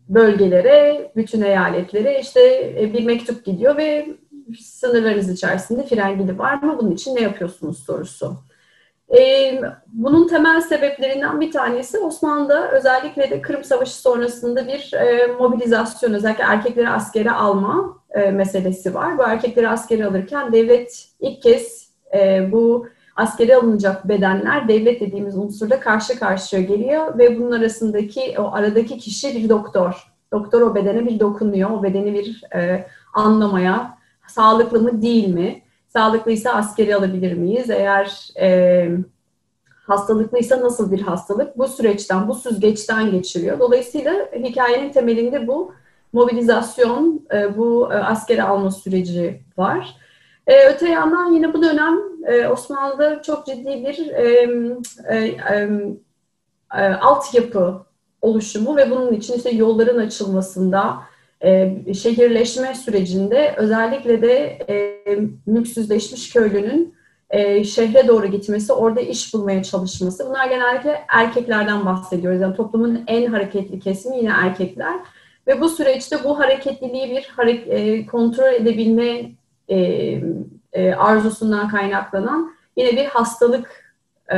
bölgelere, 0.08 1.12
bütün 1.16 1.42
eyaletlere 1.42 2.20
işte 2.20 2.40
bir 2.94 3.04
mektup 3.04 3.44
gidiyor 3.44 3.76
ve 3.76 4.06
sınırlarınız 4.60 5.30
içerisinde 5.30 5.86
frengili 5.86 6.38
var 6.38 6.62
mı? 6.62 6.78
Bunun 6.78 6.90
için 6.90 7.16
ne 7.16 7.20
yapıyorsunuz 7.20 7.78
sorusu 7.78 8.45
bunun 9.92 10.28
temel 10.28 10.60
sebeplerinden 10.60 11.40
bir 11.40 11.52
tanesi 11.52 11.98
Osmanlı'da 11.98 12.70
özellikle 12.70 13.30
de 13.30 13.42
Kırım 13.42 13.64
Savaşı 13.64 14.00
sonrasında 14.00 14.66
bir 14.66 14.92
e, 14.94 15.26
mobilizasyon, 15.26 16.14
özellikle 16.14 16.44
erkekleri 16.44 16.88
askere 16.88 17.30
alma 17.30 17.98
e, 18.10 18.30
meselesi 18.30 18.94
var. 18.94 19.18
Bu 19.18 19.22
erkekleri 19.22 19.68
askere 19.68 20.06
alırken 20.06 20.52
devlet 20.52 21.08
ilk 21.20 21.42
kez 21.42 21.90
e, 22.14 22.52
bu 22.52 22.86
askere 23.16 23.56
alınacak 23.56 24.08
bedenler 24.08 24.68
devlet 24.68 25.00
dediğimiz 25.00 25.38
unsurda 25.38 25.80
karşı 25.80 26.18
karşıya 26.18 26.62
geliyor 26.62 27.18
ve 27.18 27.38
bunun 27.38 27.52
arasındaki 27.52 28.34
o 28.38 28.50
aradaki 28.52 28.98
kişi 28.98 29.34
bir 29.34 29.48
doktor. 29.48 30.12
Doktor 30.32 30.60
o 30.60 30.74
bedene 30.74 31.06
bir 31.06 31.20
dokunuyor, 31.20 31.70
o 31.70 31.82
bedeni 31.82 32.14
bir 32.14 32.42
anlamaya, 33.14 33.98
sağlıklı 34.26 34.80
mı 34.80 35.02
değil 35.02 35.28
mi? 35.28 35.62
Sağlıklıysa 35.96 36.52
askeri 36.52 36.96
alabilir 36.96 37.32
miyiz? 37.32 37.70
Eğer 37.70 38.28
e, 38.40 38.88
hastalıklıysa 39.86 40.60
nasıl 40.60 40.92
bir 40.92 41.00
hastalık? 41.00 41.58
Bu 41.58 41.68
süreçten, 41.68 42.28
bu 42.28 42.34
süzgeçten 42.34 43.10
geçiriyor. 43.10 43.58
Dolayısıyla 43.58 44.12
hikayenin 44.34 44.92
temelinde 44.92 45.46
bu 45.46 45.72
mobilizasyon, 46.12 47.26
e, 47.34 47.56
bu 47.56 47.92
e, 47.92 47.96
askeri 47.96 48.42
alma 48.42 48.70
süreci 48.70 49.40
var. 49.56 49.96
E, 50.46 50.68
öte 50.68 50.88
yandan 50.88 51.32
yine 51.32 51.54
bu 51.54 51.62
dönem 51.62 51.98
e, 52.26 52.48
Osmanlı'da 52.48 53.22
çok 53.22 53.46
ciddi 53.46 53.86
bir 53.86 54.08
e, 54.08 54.48
e, 55.08 55.38
e, 56.78 56.88
altyapı 56.88 57.86
oluşumu 58.22 58.76
ve 58.76 58.90
bunun 58.90 59.12
için 59.12 59.34
işte 59.34 59.50
yolların 59.50 59.98
açılmasında, 59.98 60.96
e, 61.44 61.94
şehirleşme 61.94 62.74
sürecinde 62.74 63.54
özellikle 63.56 64.22
de 64.22 64.58
e, 64.68 65.18
mülksüzleşmiş 65.46 66.32
köylünün 66.32 66.94
e, 67.30 67.64
şehre 67.64 68.08
doğru 68.08 68.26
gitmesi, 68.26 68.72
orada 68.72 69.00
iş 69.00 69.34
bulmaya 69.34 69.62
çalışması. 69.62 70.26
Bunlar 70.28 70.48
genellikle 70.48 71.04
erkeklerden 71.08 71.86
bahsediyoruz. 71.86 72.40
Yani 72.40 72.56
toplumun 72.56 73.04
en 73.06 73.26
hareketli 73.26 73.80
kesimi 73.80 74.16
yine 74.16 74.30
erkekler. 74.30 74.94
Ve 75.46 75.60
bu 75.60 75.68
süreçte 75.68 76.24
bu 76.24 76.38
hareketliliği 76.38 77.10
bir 77.10 77.22
hare- 77.36 77.70
e, 77.70 78.06
kontrol 78.06 78.52
edebilme 78.52 79.30
e, 79.68 79.76
e, 80.72 80.94
arzusundan 80.94 81.68
kaynaklanan 81.68 82.52
yine 82.76 82.92
bir 82.92 83.04
hastalık 83.04 83.94
e, 84.32 84.36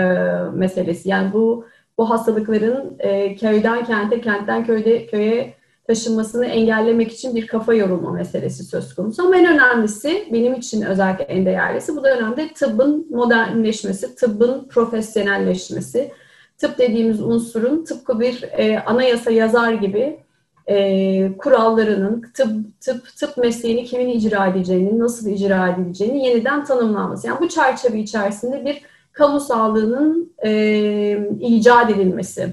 meselesi. 0.54 1.08
Yani 1.08 1.32
bu 1.32 1.66
bu 1.98 2.10
hastalıkların 2.10 2.96
e, 2.98 3.36
köyden 3.36 3.84
kente, 3.84 4.20
kentten 4.20 4.66
köyde 4.66 5.06
köye 5.06 5.54
taşınmasını 5.88 6.46
engellemek 6.46 7.12
için 7.12 7.36
bir 7.36 7.46
kafa 7.46 7.74
yorulma 7.74 8.12
meselesi 8.12 8.64
söz 8.64 8.94
konusu. 8.94 9.22
Ama 9.22 9.36
en 9.36 9.46
önemlisi, 9.54 10.28
benim 10.32 10.54
için 10.54 10.82
özellikle 10.82 11.24
en 11.24 11.46
değerlisi 11.46 11.96
bu 11.96 12.04
dönemde 12.04 12.52
tıbbın 12.54 13.06
modernleşmesi, 13.10 14.14
tıbbın 14.14 14.68
profesyonelleşmesi. 14.68 16.12
Tıp 16.58 16.78
dediğimiz 16.78 17.22
unsurun 17.22 17.84
tıpkı 17.84 18.20
bir 18.20 18.42
e, 18.42 18.80
anayasa 18.80 19.30
yazar 19.30 19.72
gibi 19.72 20.20
e, 20.66 21.36
kurallarının, 21.38 22.24
tıp, 22.34 22.80
tıp, 22.80 23.16
tıp 23.16 23.36
mesleğini 23.36 23.84
kimin 23.84 24.08
icra 24.08 24.46
edeceğini, 24.46 24.98
nasıl 24.98 25.30
icra 25.30 25.68
edileceğini 25.68 26.26
yeniden 26.26 26.64
tanımlanması. 26.64 27.26
Yani 27.26 27.40
bu 27.40 27.48
çerçeve 27.48 27.98
içerisinde 27.98 28.64
bir 28.64 28.82
kamu 29.12 29.40
sağlığının 29.40 30.32
e, 30.44 31.30
icat 31.40 31.90
edilmesi. 31.90 32.52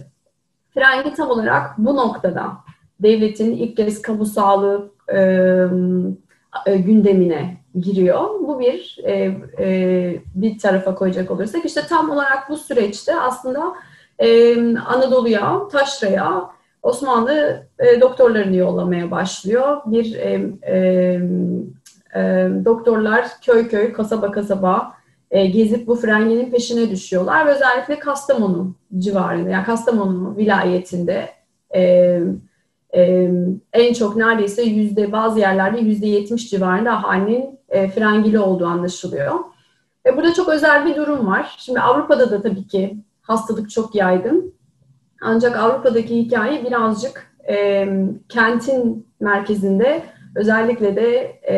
Frengi 0.73 1.13
tam 1.13 1.29
olarak 1.29 1.77
bu 1.77 1.95
noktada 1.95 2.64
devletin 2.99 3.51
ilk 3.51 3.77
kez 3.77 4.01
kamu 4.01 4.25
sağlığı 4.25 4.91
e, 5.13 5.19
e, 6.65 6.77
gündemine 6.77 7.57
giriyor. 7.79 8.39
Bu 8.39 8.59
bir 8.59 8.99
e, 9.03 9.37
e, 9.59 10.19
bir 10.35 10.59
tarafa 10.59 10.95
koyacak 10.95 11.31
olursak 11.31 11.65
işte 11.65 11.81
tam 11.89 12.09
olarak 12.09 12.49
bu 12.49 12.57
süreçte 12.57 13.19
aslında 13.19 13.73
e, 14.19 14.55
Anadolu'ya, 14.79 15.67
Taşra'ya 15.71 16.49
Osmanlı 16.83 17.67
e, 17.79 18.01
doktorlarını 18.01 18.55
yollamaya 18.55 19.11
başlıyor. 19.11 19.81
Bir 19.85 20.15
e, 20.15 20.49
e, 20.67 20.75
e, 22.15 22.49
doktorlar 22.65 23.27
köy 23.41 23.67
köy, 23.67 23.93
kasaba 23.93 24.31
kasaba 24.31 24.93
e, 25.31 25.45
gezip 25.45 25.87
bu 25.87 25.95
frengenin 25.95 26.51
peşine 26.51 26.91
düşüyorlar 26.91 27.45
ve 27.45 27.51
özellikle 27.51 27.99
Kastamonu 27.99 28.75
civarında, 28.97 29.49
yani 29.49 29.65
Kastamonu 29.65 30.37
vilayetinde 30.37 31.29
e, 31.75 32.19
en 33.73 33.93
çok 33.93 34.15
neredeyse 34.15 34.63
yüzde 34.63 35.11
bazı 35.11 35.39
yerlerde 35.39 35.79
yüzde 35.79 36.07
yetmiş 36.07 36.49
civarında 36.49 36.91
ahalinin 36.91 37.59
e, 37.69 37.87
frengili 37.87 38.39
olduğu 38.39 38.65
anlaşılıyor. 38.65 39.39
E, 40.05 40.17
burada 40.17 40.33
çok 40.33 40.49
özel 40.49 40.85
bir 40.85 40.95
durum 40.95 41.27
var. 41.27 41.55
Şimdi 41.57 41.79
Avrupa'da 41.79 42.31
da 42.31 42.41
tabii 42.41 42.67
ki 42.67 42.97
hastalık 43.21 43.69
çok 43.69 43.95
yaygın. 43.95 44.53
Ancak 45.21 45.57
Avrupa'daki 45.57 46.17
hikaye 46.17 46.65
birazcık 46.65 47.31
e, 47.49 47.87
kentin 48.29 49.07
merkezinde 49.19 50.03
özellikle 50.35 50.95
de 50.95 51.39
e, 51.43 51.55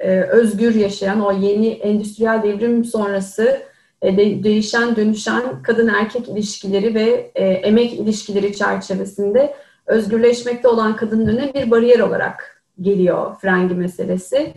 e, 0.00 0.20
özgür 0.20 0.74
yaşayan 0.74 1.20
o 1.20 1.32
yeni 1.32 1.68
endüstriyel 1.68 2.42
devrim 2.42 2.84
sonrası 2.84 3.62
e, 4.02 4.16
de, 4.16 4.44
değişen 4.44 4.96
dönüşen 4.96 5.62
kadın 5.62 5.88
erkek 5.88 6.28
ilişkileri 6.28 6.94
ve 6.94 7.30
e, 7.34 7.44
emek 7.44 7.92
ilişkileri 7.92 8.56
çerçevesinde 8.56 9.54
özgürleşmekte 9.86 10.68
olan 10.68 10.96
kadının 10.96 11.26
önüne 11.26 11.54
bir 11.54 11.70
bariyer 11.70 12.00
olarak 12.00 12.62
geliyor 12.80 13.36
frengi 13.40 13.74
meselesi. 13.74 14.54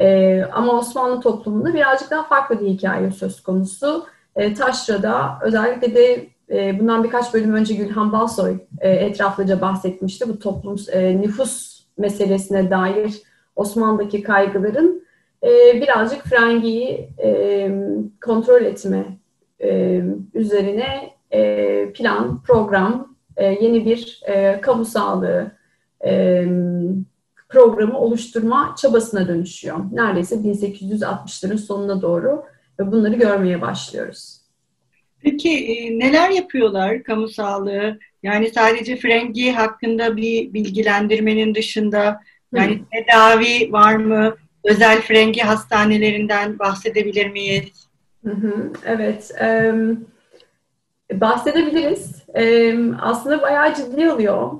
E, 0.00 0.42
ama 0.52 0.78
Osmanlı 0.78 1.20
toplumunda 1.20 1.74
birazcık 1.74 2.10
daha 2.10 2.22
farklı 2.22 2.60
bir 2.60 2.66
hikaye 2.66 3.10
söz 3.10 3.42
konusu. 3.42 4.06
E, 4.36 4.54
Taşra'da 4.54 5.38
özellikle 5.42 5.94
de 5.94 6.26
e, 6.50 6.80
bundan 6.80 7.04
birkaç 7.04 7.34
bölüm 7.34 7.54
önce 7.54 7.74
Gülhan 7.74 8.12
Balsoy 8.12 8.58
e, 8.80 8.90
etraflıca 8.90 9.60
bahsetmişti. 9.60 10.28
Bu 10.28 10.38
toplum 10.38 10.76
e, 10.92 11.20
nüfus 11.20 11.82
meselesine 11.98 12.70
dair 12.70 13.22
Osmanlı'daki 13.56 14.22
kaygıların 14.22 15.04
e, 15.42 15.80
birazcık 15.80 16.22
frengiyi 16.22 17.08
e, 17.22 17.70
kontrol 18.24 18.62
etme 18.62 19.04
e, 19.62 20.02
üzerine 20.34 21.10
e, 21.30 21.92
plan, 21.92 22.42
program, 22.42 23.09
e, 23.40 23.44
yeni 23.44 23.86
bir 23.86 24.20
e, 24.24 24.60
kamu 24.60 24.84
sağlığı 24.84 25.52
e, 26.04 26.44
programı 27.48 27.98
oluşturma 27.98 28.74
çabasına 28.78 29.28
dönüşüyor. 29.28 29.78
Neredeyse 29.92 30.34
1860'ların 30.34 31.58
sonuna 31.58 32.02
doğru 32.02 32.44
bunları 32.78 33.14
görmeye 33.14 33.60
başlıyoruz. 33.60 34.40
Peki 35.20 35.50
e, 35.50 35.98
neler 35.98 36.30
yapıyorlar 36.30 37.02
kamu 37.02 37.28
sağlığı? 37.28 37.98
Yani 38.22 38.50
sadece 38.50 38.96
frengi 38.96 39.52
hakkında 39.52 40.16
bir 40.16 40.52
bilgilendirmenin 40.52 41.54
dışında 41.54 42.20
yani 42.54 42.74
Hı. 42.74 42.78
tedavi 42.92 43.72
var 43.72 43.94
mı? 43.96 44.34
Özel 44.64 45.00
frengi 45.00 45.40
hastanelerinden 45.40 46.58
bahsedebilir 46.58 47.30
miyiz? 47.30 47.88
Hı 48.24 48.30
hı, 48.30 48.72
evet. 48.86 49.30
E, 49.40 49.72
bahsedebiliriz. 51.12 52.22
Aslında 53.00 53.42
bayağı 53.42 53.74
ciddi 53.74 54.10
alıyor 54.10 54.50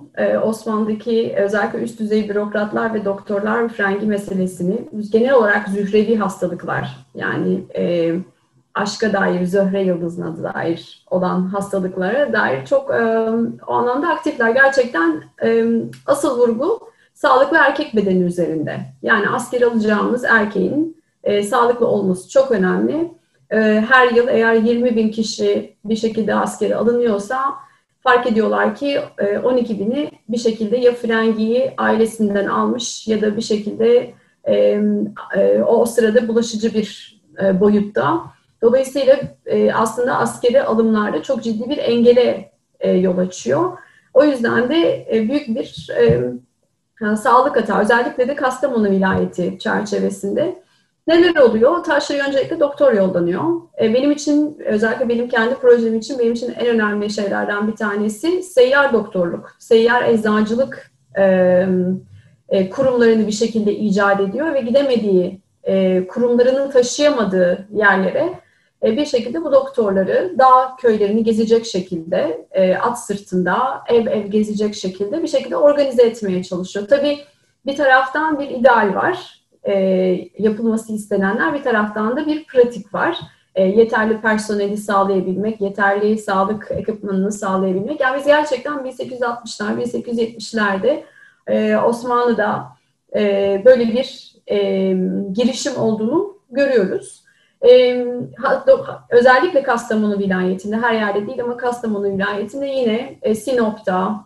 Osmanlı'daki 0.43 1.35
özellikle 1.37 1.79
üst 1.79 2.01
düzey 2.01 2.29
bürokratlar 2.29 2.95
ve 2.95 3.05
doktorlar 3.05 3.69
frengi 3.69 4.07
meselesini. 4.07 4.89
Genel 5.13 5.33
olarak 5.33 5.69
zührevi 5.69 6.17
hastalıklar 6.17 6.97
yani 7.15 7.65
aşka 8.75 9.13
dair, 9.13 9.47
Zöhre 9.47 9.83
Yıldız'ına 9.83 10.55
dair 10.55 11.05
olan 11.11 11.47
hastalıklara 11.47 12.33
dair 12.33 12.67
çok 12.67 12.91
e, 12.91 13.29
o 13.67 13.73
anlamda 13.73 14.09
aktifler. 14.09 14.51
Gerçekten 14.51 15.23
asıl 16.07 16.39
vurgu 16.39 16.81
sağlıklı 17.15 17.57
erkek 17.57 17.97
bedeni 17.97 18.23
üzerinde. 18.23 18.81
Yani 19.03 19.29
asker 19.29 19.63
alacağımız 19.63 20.25
erkeğin 20.25 21.03
sağlıklı 21.51 21.87
olması 21.87 22.31
çok 22.31 22.51
önemli. 22.51 23.20
E, 23.53 23.57
her 23.89 24.09
yıl 24.09 24.29
eğer 24.29 24.55
20 24.55 24.97
bin 24.97 25.11
kişi 25.11 25.77
bir 25.85 25.97
şekilde 25.97 26.35
askere 26.35 26.75
alınıyorsa 26.75 27.55
fark 28.01 28.27
ediyorlar 28.27 28.75
ki 28.75 29.01
e, 29.19 29.39
12 29.39 29.81
bini 29.81 30.11
bir 30.29 30.39
şekilde 30.39 30.77
ya 30.77 30.95
frengiyi 30.95 31.73
ailesinden 31.77 32.47
almış 32.47 33.09
ya 33.09 33.21
da 33.21 33.37
bir 33.37 33.43
şekilde 33.43 34.15
e, 34.45 34.81
e, 35.37 35.63
o 35.67 35.87
sırada 35.87 36.29
bulaşıcı 36.29 36.75
bir 36.75 37.21
e, 37.43 37.61
boyutta 37.61 38.31
Dolayısıyla 38.63 39.17
e, 39.47 39.73
aslında 39.73 40.19
askeri 40.19 40.63
alımlarda 40.63 41.23
çok 41.23 41.43
ciddi 41.43 41.71
bir 41.71 41.79
engele 41.79 42.51
e, 42.81 42.91
yol 42.91 43.19
açıyor. 43.19 43.79
O 44.15 44.25
yüzden 44.25 44.69
de 44.69 45.07
e, 45.13 45.29
büyük 45.29 45.49
bir 45.49 45.89
e, 45.99 47.17
sağlık 47.17 47.57
hata, 47.57 47.81
özellikle 47.81 48.29
de 48.29 48.35
Kastamonu 48.35 48.91
vilayeti 48.91 49.59
çerçevesinde 49.59 50.63
neler 51.07 51.37
oluyor? 51.37 51.85
Taşra'ya 51.85 52.27
öncelikle 52.27 52.61
doktor 52.61 52.93
yollanıyor. 52.93 53.43
E, 53.81 53.95
benim 53.95 54.11
için, 54.11 54.59
özellikle 54.67 55.09
benim 55.09 55.29
kendi 55.29 55.55
projem 55.55 55.97
için 55.97 56.19
benim 56.19 56.33
için 56.33 56.53
en 56.53 56.67
önemli 56.67 57.11
şeylerden 57.11 57.69
bir 57.69 57.77
tanesi 57.77 58.43
seyyar 58.43 58.93
doktorluk, 58.93 59.57
seyyar 59.59 60.09
eczacılık 60.09 60.91
e, 61.19 61.67
e, 62.49 62.71
kurumlarını 62.71 63.27
bir 63.27 63.33
şekilde 63.33 63.75
icat 63.75 64.21
ediyor 64.21 64.55
ve 64.55 64.61
gidemediği, 64.61 65.41
kurumlarının 66.09 66.71
taşıyamadığı 66.71 67.69
yerlere 67.73 68.41
bir 68.83 69.07
şekilde 69.07 69.45
bu 69.45 69.53
doktorları 69.53 70.35
dağ 70.39 70.77
köylerini 70.81 71.25
gezecek 71.25 71.67
şekilde, 71.67 72.49
at 72.83 73.07
sırtında 73.07 73.81
ev 73.89 74.07
ev 74.07 74.27
gezecek 74.27 74.75
şekilde 74.75 75.23
bir 75.23 75.29
şekilde 75.29 75.57
organize 75.57 76.03
etmeye 76.03 76.43
çalışıyor. 76.43 76.89
Tabii 76.89 77.19
bir 77.67 77.77
taraftan 77.77 78.39
bir 78.39 78.51
ideal 78.51 78.95
var, 78.95 79.40
e, 79.65 79.75
yapılması 80.39 80.93
istenenler, 80.93 81.55
bir 81.55 81.63
taraftan 81.63 82.17
da 82.17 82.27
bir 82.27 82.47
pratik 82.47 82.95
var. 82.95 83.21
Yeterli 83.57 84.21
personeli 84.21 84.77
sağlayabilmek, 84.77 85.61
yeterli 85.61 86.19
sağlık 86.19 86.69
ekipmanını 86.71 87.33
sağlayabilmek. 87.33 88.01
Yani 88.01 88.19
biz 88.19 88.27
gerçekten 88.27 88.73
1860'lar, 88.73 89.83
1870'lerde 89.83 91.03
Osmanlı'da 91.87 92.67
böyle 93.65 93.89
bir 93.89 94.37
girişim 95.33 95.77
olduğunu 95.77 96.37
görüyoruz. 96.51 97.25
E, 97.69 98.05
özellikle 99.11 99.63
Kastamonu 99.63 100.19
vilayetinde, 100.19 100.77
her 100.77 100.95
yerde 100.95 101.27
değil 101.27 101.43
ama 101.43 101.57
Kastamonu 101.57 102.05
vilayetinde 102.05 102.67
yine 102.67 103.19
e, 103.23 103.35
Sinop'ta, 103.35 104.25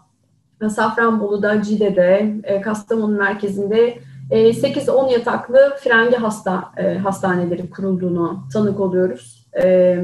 Safranbolu'da, 0.69 1.62
Cide'de, 1.62 2.35
e, 2.45 2.61
Kastamonu 2.61 3.17
merkezinde 3.17 3.87
e, 3.88 3.99
8-10 4.31 5.12
yataklı 5.12 5.76
frengi 5.81 6.16
hasta 6.16 6.73
e, 6.76 6.95
hastaneleri 6.95 7.71
kurulduğunu 7.71 8.45
tanık 8.52 8.81
oluyoruz. 8.81 9.47
E, 9.62 9.99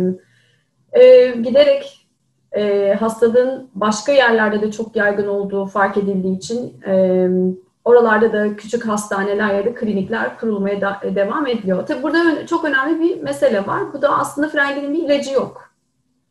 e, 0.93 1.31
giderek 1.31 2.09
e, 2.53 2.95
hastalığın 3.01 3.71
başka 3.75 4.13
yerlerde 4.13 4.61
de 4.61 4.71
çok 4.71 4.97
yaygın 4.97 5.27
olduğu 5.27 5.67
fark 5.67 5.97
edildiği 5.97 6.37
için 6.37 6.81
Oralarda 7.85 8.33
da 8.33 8.57
küçük 8.57 8.89
hastaneler 8.89 9.55
ya 9.55 9.65
da 9.65 9.75
klinikler 9.75 10.39
kurulmaya 10.39 10.81
da, 10.81 11.01
devam 11.15 11.47
ediyor. 11.47 11.87
Tabii 11.87 12.03
burada 12.03 12.47
çok 12.47 12.65
önemli 12.65 13.01
bir 13.01 13.23
mesele 13.23 13.67
var. 13.67 13.83
Bu 13.93 14.03
da 14.03 14.19
aslında 14.19 14.49
frenginin 14.49 14.95
bir 14.95 15.03
ilacı 15.03 15.33
yok. 15.33 15.71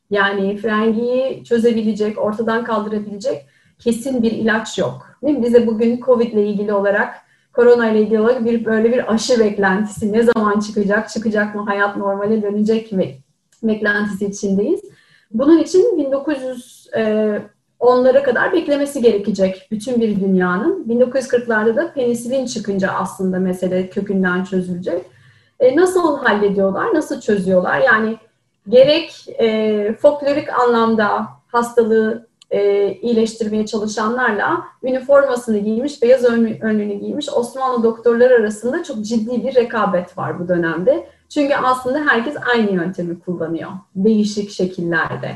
Yani 0.09 0.57
frengiyi 0.57 1.43
çözebilecek, 1.43 2.19
ortadan 2.19 2.63
kaldırabilecek 2.63 3.45
kesin 3.79 4.23
bir 4.23 4.31
ilaç 4.31 4.77
yok. 4.77 5.17
Değil? 5.23 5.43
Bize 5.43 5.67
bugün 5.67 5.99
COVID 5.99 6.33
ile 6.33 6.45
ilgili 6.45 6.73
olarak, 6.73 7.15
korona 7.53 7.91
ile 7.91 8.01
ilgili 8.01 8.45
bir 8.45 8.65
böyle 8.65 8.91
bir 8.91 9.13
aşı 9.13 9.39
beklentisi 9.39 10.13
ne 10.13 10.23
zaman 10.23 10.59
çıkacak, 10.59 11.09
çıkacak 11.09 11.55
mı, 11.55 11.65
hayat 11.65 11.97
normale 11.97 12.41
dönecek 12.41 12.91
mi 12.91 13.15
beklentisi 13.63 14.25
içindeyiz. 14.25 14.81
Bunun 15.31 15.57
için 15.57 15.97
1900 15.97 16.89
e, 16.97 17.41
onlara 17.79 18.23
kadar 18.23 18.53
beklemesi 18.53 19.01
gerekecek 19.01 19.67
bütün 19.71 20.01
bir 20.01 20.19
dünyanın. 20.19 20.85
1940'larda 20.89 21.75
da 21.75 21.93
penisilin 21.93 22.45
çıkınca 22.45 22.91
aslında 22.91 23.39
mesele 23.39 23.89
kökünden 23.89 24.43
çözülecek. 24.43 25.05
E, 25.59 25.75
nasıl 25.75 26.17
hallediyorlar, 26.17 26.93
nasıl 26.93 27.21
çözüyorlar? 27.21 27.79
Yani 27.79 28.17
gerek 28.69 29.25
e, 29.39 29.93
folklorik 29.93 30.49
anlamda 30.59 31.27
hastalığı 31.47 32.28
e, 32.51 32.91
iyileştirmeye 32.93 33.65
çalışanlarla 33.65 34.63
üniformasını 34.83 35.57
giymiş, 35.57 36.01
beyaz 36.01 36.23
önlüğünü 36.23 36.93
giymiş 36.93 37.29
Osmanlı 37.35 37.83
doktorlar 37.83 38.31
arasında 38.31 38.83
çok 38.83 39.01
ciddi 39.01 39.47
bir 39.47 39.55
rekabet 39.55 40.17
var 40.17 40.39
bu 40.39 40.47
dönemde. 40.47 41.07
Çünkü 41.29 41.55
aslında 41.55 41.99
herkes 41.99 42.35
aynı 42.53 42.71
yöntemi 42.71 43.19
kullanıyor 43.19 43.69
değişik 43.95 44.49
şekillerde. 44.49 45.35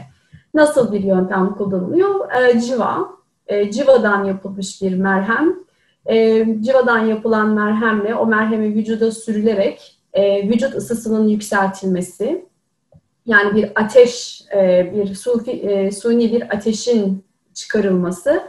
Nasıl 0.54 0.92
bir 0.92 1.00
yöntem 1.00 1.56
kullanılıyor? 1.56 2.32
E, 2.32 2.60
civa. 2.60 3.10
E, 3.48 3.72
civadan 3.72 4.24
yapılmış 4.24 4.82
bir 4.82 4.98
merhem. 4.98 5.56
E, 6.06 6.46
civadan 6.62 7.00
yapılan 7.00 7.50
merhemle 7.50 8.16
o 8.16 8.26
merhemi 8.26 8.76
vücuda 8.76 9.12
sürülerek 9.12 10.00
e, 10.14 10.50
vücut 10.50 10.76
ısısının 10.76 11.28
yükseltilmesi, 11.28 12.46
yani 13.26 13.56
bir 13.56 13.72
ateş, 13.76 14.44
e, 14.56 14.92
bir 14.96 15.16
sufi, 15.16 15.52
e, 15.52 15.92
suni 15.92 16.32
bir 16.32 16.56
ateşin 16.56 17.24
çıkarılması, 17.54 18.44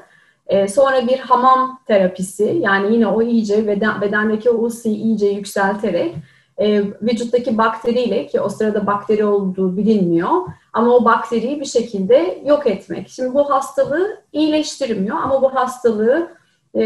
e, 0.46 0.68
sonra 0.68 1.06
bir 1.06 1.18
hamam 1.18 1.80
terapisi, 1.86 2.58
yani 2.62 2.94
yine 2.94 3.06
o 3.06 3.22
iyice 3.22 3.66
beden, 3.66 4.00
bedendeki 4.00 4.50
o 4.50 4.66
ısıyı 4.66 4.96
iyice 4.96 5.26
yükselterek 5.26 6.14
e, 6.58 6.82
vücuttaki 7.02 7.58
bakteriyle 7.58 8.26
ki 8.26 8.40
o 8.40 8.48
sırada 8.48 8.86
bakteri 8.86 9.24
olduğu 9.24 9.76
bilinmiyor 9.76 10.30
ama 10.72 10.90
o 10.90 11.04
bakteriyi 11.04 11.60
bir 11.60 11.64
şekilde 11.64 12.42
yok 12.46 12.66
etmek. 12.66 13.08
Şimdi 13.08 13.34
bu 13.34 13.50
hastalığı 13.50 14.22
iyileştirmiyor 14.32 15.16
ama 15.16 15.42
bu 15.42 15.54
hastalığı 15.54 16.28
e, 16.74 16.82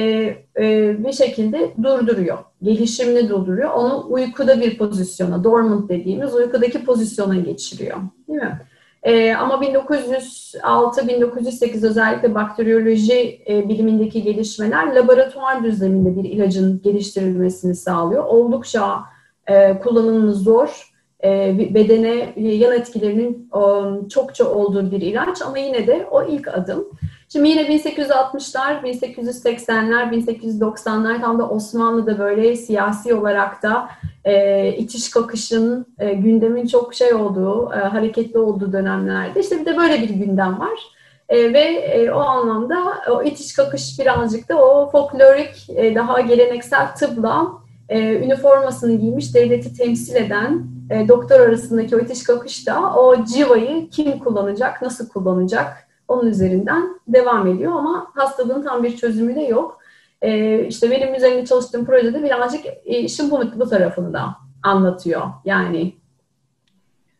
e, 0.58 0.96
bir 1.04 1.12
şekilde 1.12 1.70
durduruyor. 1.82 2.38
Gelişimini 2.62 3.28
durduruyor. 3.28 3.70
Onu 3.70 4.06
uykuda 4.08 4.60
bir 4.60 4.78
pozisyona, 4.78 5.44
dormant 5.44 5.88
dediğimiz 5.88 6.34
uykudaki 6.34 6.84
pozisyona 6.84 7.36
geçiriyor. 7.36 7.96
Değil 8.28 8.40
mi? 8.40 8.60
E, 9.02 9.34
ama 9.34 9.54
1906-1908 9.54 11.86
özellikle 11.86 12.34
bakteriyoloji 12.34 13.42
e, 13.48 13.68
bilimindeki 13.68 14.22
gelişmeler 14.22 14.94
laboratuvar 14.94 15.64
düzleminde 15.64 16.22
bir 16.22 16.30
ilacın 16.30 16.80
geliştirilmesini 16.84 17.74
sağlıyor. 17.74 18.24
Oldukça 18.24 19.00
e, 19.46 19.78
kullanımı 19.78 20.34
zor, 20.34 20.92
e, 21.24 21.58
bedene 21.74 22.32
yan 22.36 22.72
etkilerinin 22.72 23.50
e, 23.54 23.60
çokça 24.08 24.50
olduğu 24.50 24.90
bir 24.90 25.00
ilaç 25.00 25.42
ama 25.42 25.58
yine 25.58 25.86
de 25.86 26.06
o 26.10 26.24
ilk 26.24 26.48
adım. 26.48 26.88
Şimdi 27.32 27.48
yine 27.48 27.62
1860'lar, 27.62 28.82
1880'ler, 28.82 30.10
1890'lar 30.12 31.20
tam 31.20 31.38
da 31.38 31.48
Osmanlı'da 31.48 32.18
böyle 32.18 32.56
siyasi 32.56 33.14
olarak 33.14 33.62
da 33.62 33.88
e, 34.24 34.68
itiş 34.72 35.10
kakışın, 35.10 35.86
e, 35.98 36.14
gündemin 36.14 36.66
çok 36.66 36.94
şey 36.94 37.14
olduğu, 37.14 37.72
e, 37.72 37.76
hareketli 37.76 38.38
olduğu 38.38 38.72
dönemlerde 38.72 39.40
işte 39.40 39.60
bir 39.60 39.66
de 39.66 39.76
böyle 39.76 40.02
bir 40.02 40.10
gündem 40.10 40.60
var. 40.60 40.80
E, 41.28 41.52
ve 41.52 41.60
e, 41.60 42.10
o 42.10 42.20
anlamda 42.20 42.76
o 43.10 43.22
itiş 43.22 43.52
kakış 43.52 43.98
birazcık 43.98 44.48
da 44.48 44.64
o 44.64 44.90
folklorik, 44.90 45.70
e, 45.76 45.94
daha 45.94 46.20
geleneksel 46.20 46.94
tıbla 46.94 47.48
e, 47.88 48.14
üniformasını 48.14 48.96
giymiş 48.96 49.34
devleti 49.34 49.76
temsil 49.76 50.16
eden 50.16 50.66
e, 50.90 51.08
doktor 51.08 51.40
arasındaki 51.40 51.96
o 51.96 51.98
itiş 51.98 52.22
kakışta 52.22 52.94
o 52.94 53.24
civayı 53.24 53.90
kim 53.90 54.18
kullanacak, 54.18 54.82
nasıl 54.82 55.08
kullanacak 55.08 55.87
onun 56.08 56.30
üzerinden 56.30 56.82
devam 57.08 57.46
ediyor 57.46 57.72
ama 57.72 58.10
hastalığın 58.14 58.62
tam 58.62 58.82
bir 58.82 58.96
çözümü 58.96 59.34
de 59.34 59.40
yok. 59.40 59.78
E, 60.22 60.60
işte 60.66 60.90
benim 60.90 61.14
üzerinde 61.14 61.46
çalıştığım 61.46 61.86
projede 61.86 62.22
birazcık 62.22 62.66
e, 62.84 62.98
işin 62.98 63.30
bu, 63.30 63.42
bu 63.56 63.68
tarafını 63.68 64.12
da 64.12 64.36
anlatıyor. 64.62 65.22
Yani 65.44 65.92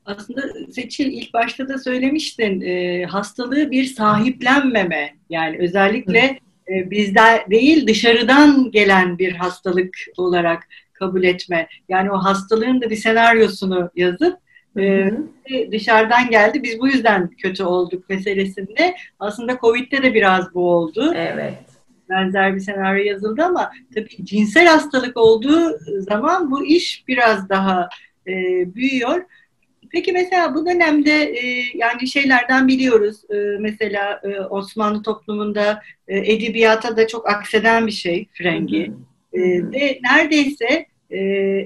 aslında 0.05 0.43
Seçil 0.73 1.07
ilk 1.07 1.35
başta 1.35 1.69
da 1.69 1.79
söylemiştin 1.79 2.61
e, 2.61 3.05
hastalığı 3.05 3.71
bir 3.71 3.85
sahiplenmeme 3.85 5.15
yani 5.31 5.59
özellikle 5.59 6.39
e, 6.69 6.91
bizde 6.91 7.47
değil 7.51 7.87
dışarıdan 7.87 8.71
gelen 8.71 9.19
bir 9.19 9.33
hastalık 9.33 9.97
olarak 10.17 10.69
kabul 10.93 11.25
etme. 11.25 11.69
Yani 11.89 12.11
o 12.11 12.17
hastalığın 12.17 12.81
da 12.81 12.91
bir 12.91 12.97
senaryosunu 12.97 13.91
yazıp 13.97 14.39
e, 14.79 15.73
dışarıdan 15.73 16.31
geldi. 16.31 16.63
Biz 16.63 16.81
bu 16.81 16.89
yüzden 16.89 17.31
kötü 17.31 17.65
olduk 17.65 18.09
meselesinde. 18.09 18.95
Aslında 19.19 19.59
Covid'de 19.59 20.03
de 20.03 20.15
biraz 20.15 20.55
bu 20.55 20.71
oldu. 20.71 21.13
Evet. 21.17 21.55
Benzer 22.11 22.55
bir 22.55 22.61
senaryo 22.61 23.05
yazıldı 23.05 23.43
ama 23.43 23.73
tabii 23.95 24.25
cinsel 24.25 24.67
hastalık 24.67 25.17
olduğu 25.17 25.79
zaman 26.01 26.51
bu 26.51 26.67
iş 26.67 27.05
biraz 27.09 27.49
daha 27.49 27.89
e, 28.27 28.33
büyüyor. 28.75 29.25
Peki 29.91 30.13
mesela 30.13 30.55
bu 30.55 30.67
dönemde 30.67 31.23
e, 31.23 31.65
yani 31.75 32.09
şeylerden 32.09 32.69
biliyoruz 32.69 33.21
e, 33.31 33.35
mesela 33.61 34.21
e, 34.25 34.41
Osmanlı 34.41 35.03
toplumunda 35.03 35.83
e, 36.09 36.19
edebiyata 36.19 36.97
da 36.97 37.07
çok 37.07 37.29
akseden 37.29 37.87
bir 37.87 37.93
şey 37.93 38.29
frengi. 38.33 38.93
E, 39.33 39.41
ve 39.73 40.01
neredeyse 40.03 40.87
e, 41.11 41.19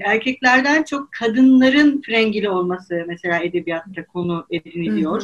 erkeklerden 0.03 0.83
çok 0.83 1.11
kadınların 1.11 2.01
frengili 2.01 2.49
olması 2.49 3.03
mesela 3.07 3.43
edebiyatta 3.43 4.05
konu 4.05 4.45
ediniliyor. 4.49 5.23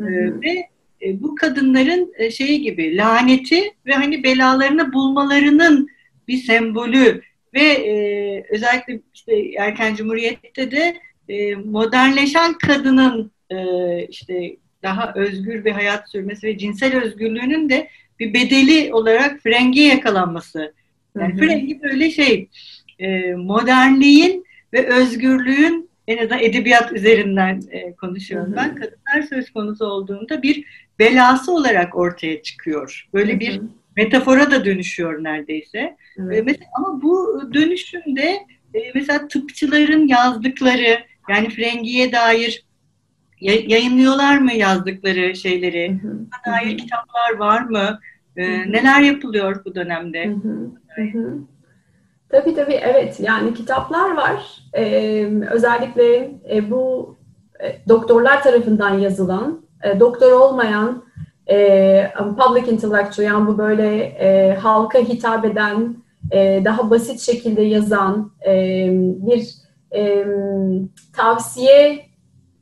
E, 0.00 0.04
ve 0.42 0.68
e, 1.02 1.22
bu 1.22 1.34
kadınların 1.34 2.12
e, 2.18 2.30
şeyi 2.30 2.62
gibi 2.62 2.96
laneti 2.96 3.62
ve 3.86 3.92
hani 3.92 4.22
belalarını 4.24 4.92
bulmalarının 4.92 5.88
bir 6.28 6.36
sembolü 6.36 7.22
ve 7.54 7.62
e, 7.62 8.44
özellikle 8.50 9.00
işte 9.14 9.52
erken 9.58 9.94
cumhuriyette 9.94 10.70
de 10.70 10.96
e, 11.28 11.54
modernleşen 11.54 12.58
kadının 12.58 13.32
e, 13.50 13.56
işte 14.06 14.56
daha 14.82 15.12
özgür 15.14 15.64
bir 15.64 15.70
hayat 15.70 16.10
sürmesi 16.10 16.46
ve 16.46 16.58
cinsel 16.58 17.02
özgürlüğünün 17.02 17.70
de 17.70 17.88
bir 18.20 18.34
bedeli 18.34 18.94
olarak 18.94 19.40
frengi 19.42 19.80
yakalanması. 19.80 20.74
Yani 21.18 21.32
hı 21.32 21.36
hı. 21.36 21.40
frengi 21.40 21.82
böyle 21.82 22.10
şey 22.10 22.48
e, 22.98 23.34
modernliğin 23.34 24.44
ve 24.72 24.86
özgürlüğün 24.86 25.90
en 26.08 26.18
azından 26.18 26.42
edebiyat 26.42 26.92
üzerinden 26.92 27.62
e, 27.70 27.92
konuşuyorum 27.92 28.48
hı 28.48 28.52
hı. 28.52 28.56
ben. 28.56 28.74
Kadınlar 28.74 29.28
söz 29.28 29.50
konusu 29.50 29.86
olduğunda 29.86 30.42
bir 30.42 30.64
belası 30.98 31.52
olarak 31.52 31.96
ortaya 31.96 32.42
çıkıyor. 32.42 33.08
Böyle 33.14 33.32
hı 33.32 33.36
hı. 33.36 33.40
bir 33.40 33.60
metafora 33.96 34.50
da 34.50 34.64
dönüşüyor 34.64 35.24
neredeyse. 35.24 35.96
Evet. 36.18 36.38
E, 36.38 36.42
mesela, 36.42 36.66
ama 36.74 37.02
bu 37.02 37.42
dönüşümde 37.54 38.38
e, 38.74 38.78
mesela 38.94 39.28
tıpçıların 39.28 40.08
yazdıkları 40.08 40.98
yani 41.28 41.48
frengiye 41.48 42.12
dair 42.12 42.64
yayınlıyorlar 43.40 44.38
mı 44.38 44.52
yazdıkları 44.52 45.36
şeyleri? 45.36 46.00
Buna 46.02 46.54
dair 46.54 46.78
kitaplar 46.78 47.36
var 47.38 47.60
mı? 47.62 48.00
Ee, 48.36 48.72
neler 48.72 49.00
yapılıyor 49.00 49.64
bu 49.64 49.74
dönemde? 49.74 50.26
Hı 50.96 51.02
hı. 51.02 51.38
Tabii 52.30 52.54
tabii 52.54 52.74
evet 52.74 53.20
yani 53.20 53.54
kitaplar 53.54 54.16
var. 54.16 54.62
Ee, 54.74 55.30
özellikle 55.50 56.30
e, 56.50 56.70
bu 56.70 57.16
e, 57.64 57.88
doktorlar 57.88 58.42
tarafından 58.42 58.98
yazılan, 58.98 59.60
e, 59.84 60.00
doktor 60.00 60.32
olmayan 60.32 61.04
e, 61.50 62.12
public 62.16 62.72
intellectual 62.72 63.26
yani 63.26 63.46
bu 63.46 63.58
böyle 63.58 64.02
e, 64.04 64.54
halka 64.54 64.98
hitap 64.98 65.44
eden, 65.44 65.96
e, 66.32 66.62
daha 66.64 66.90
basit 66.90 67.20
şekilde 67.20 67.62
yazan 67.62 68.32
e, 68.46 68.86
bir 69.26 69.48
e, 69.94 70.26
tavsiye 71.16 72.06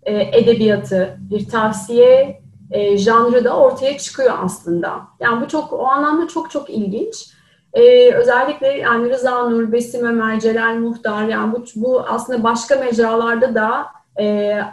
e, 0.02 0.38
edebiyatı, 0.38 1.16
bir 1.31 1.48
tavsiye 1.48 2.40
e, 2.70 2.98
janrı 2.98 3.44
da 3.44 3.57
ortaya 3.57 3.98
çıkıyor 3.98 4.35
aslında. 4.42 5.00
Yani 5.20 5.44
bu 5.44 5.48
çok 5.48 5.72
o 5.72 5.87
anlamda 5.87 6.29
çok 6.29 6.50
çok 6.50 6.70
ilginç. 6.70 7.36
Ee, 7.72 8.14
özellikle 8.14 8.68
yani 8.68 9.11
Rıza 9.11 9.48
Nur, 9.48 9.72
Besim 9.72 10.07
Ömer, 10.07 10.40
Celal 10.40 10.74
Muhtar 10.74 11.29
yani 11.29 11.52
bu, 11.52 11.64
bu 11.76 12.00
aslında 12.00 12.42
başka 12.42 12.76
mecralarda 12.76 13.55
da 13.55 13.87
e, 14.16 14.24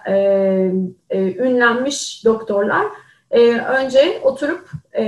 e, 0.07 0.15
e, 1.09 1.35
ünlenmiş 1.35 2.25
doktorlar. 2.25 2.85
E, 3.31 3.57
önce 3.57 4.19
oturup 4.23 4.69
e, 4.93 5.03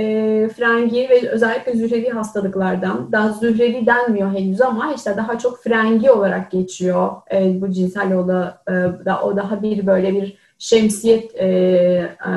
frengi 0.56 1.08
ve 1.10 1.30
özellikle 1.30 1.72
zührevi 1.76 2.08
hastalıklardan, 2.08 3.12
daha 3.12 3.28
zührevi 3.32 3.86
denmiyor 3.86 4.30
henüz 4.30 4.60
ama 4.60 4.92
işte 4.96 5.16
daha 5.16 5.38
çok 5.38 5.62
frengi 5.62 6.10
olarak 6.10 6.50
geçiyor 6.50 7.12
e, 7.32 7.60
bu 7.60 7.70
cinsel 7.70 8.10
yola, 8.10 8.62
e, 8.68 8.72
da, 9.04 9.22
o 9.22 9.36
daha 9.36 9.62
bir 9.62 9.86
böyle 9.86 10.14
bir 10.14 10.38
şemsiyet 10.58 11.34
e, 11.34 11.46
e, 11.46 12.32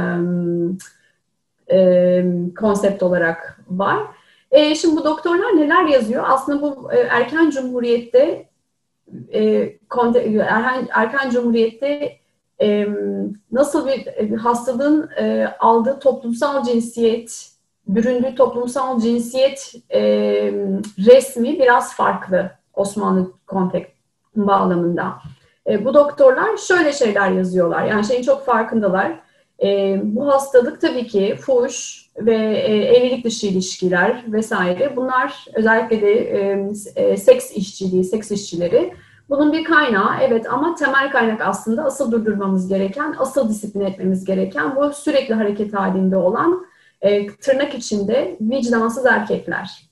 e, 1.71 2.25
konsept 2.59 3.03
olarak 3.03 3.59
var. 3.69 3.99
E, 4.51 4.75
şimdi 4.75 4.95
bu 4.95 5.03
doktorlar 5.03 5.57
neler 5.57 5.85
yazıyor? 5.85 6.25
Aslında 6.27 6.62
bu 6.62 6.93
e, 6.93 6.99
erken 6.99 7.49
cumhuriyette 7.49 8.49
e, 9.33 9.73
konte, 9.77 10.19
erken, 10.49 10.88
erken 10.91 11.29
cumhuriyette 11.29 12.19
e, 12.62 12.88
nasıl 13.51 13.88
bir 13.88 14.07
e, 14.07 14.35
hastalığın 14.35 15.09
e, 15.17 15.55
aldığı 15.59 15.99
toplumsal 15.99 16.63
cinsiyet, 16.63 17.49
büründüğü 17.88 18.35
toplumsal 18.35 18.99
cinsiyet 18.99 19.75
e, 19.93 20.01
resmi 20.97 21.59
biraz 21.59 21.95
farklı 21.95 22.51
Osmanlı 22.73 23.31
kontek 23.47 23.93
bağlamında. 24.35 25.13
E, 25.67 25.85
bu 25.85 25.93
doktorlar 25.93 26.57
şöyle 26.57 26.93
şeyler 26.93 27.31
yazıyorlar. 27.31 27.85
Yani 27.85 28.05
şeyin 28.05 28.23
çok 28.23 28.45
farkındalar. 28.45 29.19
E, 29.63 30.00
bu 30.04 30.28
hastalık 30.28 30.82
tabii 30.82 31.08
ki 31.08 31.36
fuş 31.41 32.06
ve 32.17 32.36
e, 32.36 32.76
evlilik 32.76 33.26
dışı 33.26 33.48
ilişkiler 33.48 34.24
vesaire. 34.28 34.95
Bunlar 34.95 35.45
özellikle 35.54 36.02
de 36.02 36.13
e, 36.13 36.65
e, 36.95 37.17
seks 37.17 37.52
işçiliği, 37.52 38.04
seks 38.04 38.32
işçileri 38.32 38.93
bunun 39.30 39.54
bir 39.54 39.63
kaynağı 39.63 40.22
evet 40.22 40.54
ama 40.54 40.76
temel 40.76 41.12
kaynak 41.12 41.41
aslında 41.41 41.84
asıl 41.84 42.12
durdurmamız 42.12 42.67
gereken, 42.67 43.15
asıl 43.19 43.50
disiplin 43.50 43.82
etmemiz 43.82 44.26
gereken 44.26 44.76
bu 44.76 44.93
sürekli 44.93 45.34
hareket 45.34 45.74
halinde 45.74 46.17
olan 46.17 46.65
e, 47.02 47.28
tırnak 47.28 47.74
içinde 47.74 48.38
vicdansız 48.41 49.06
erkekler. 49.06 49.89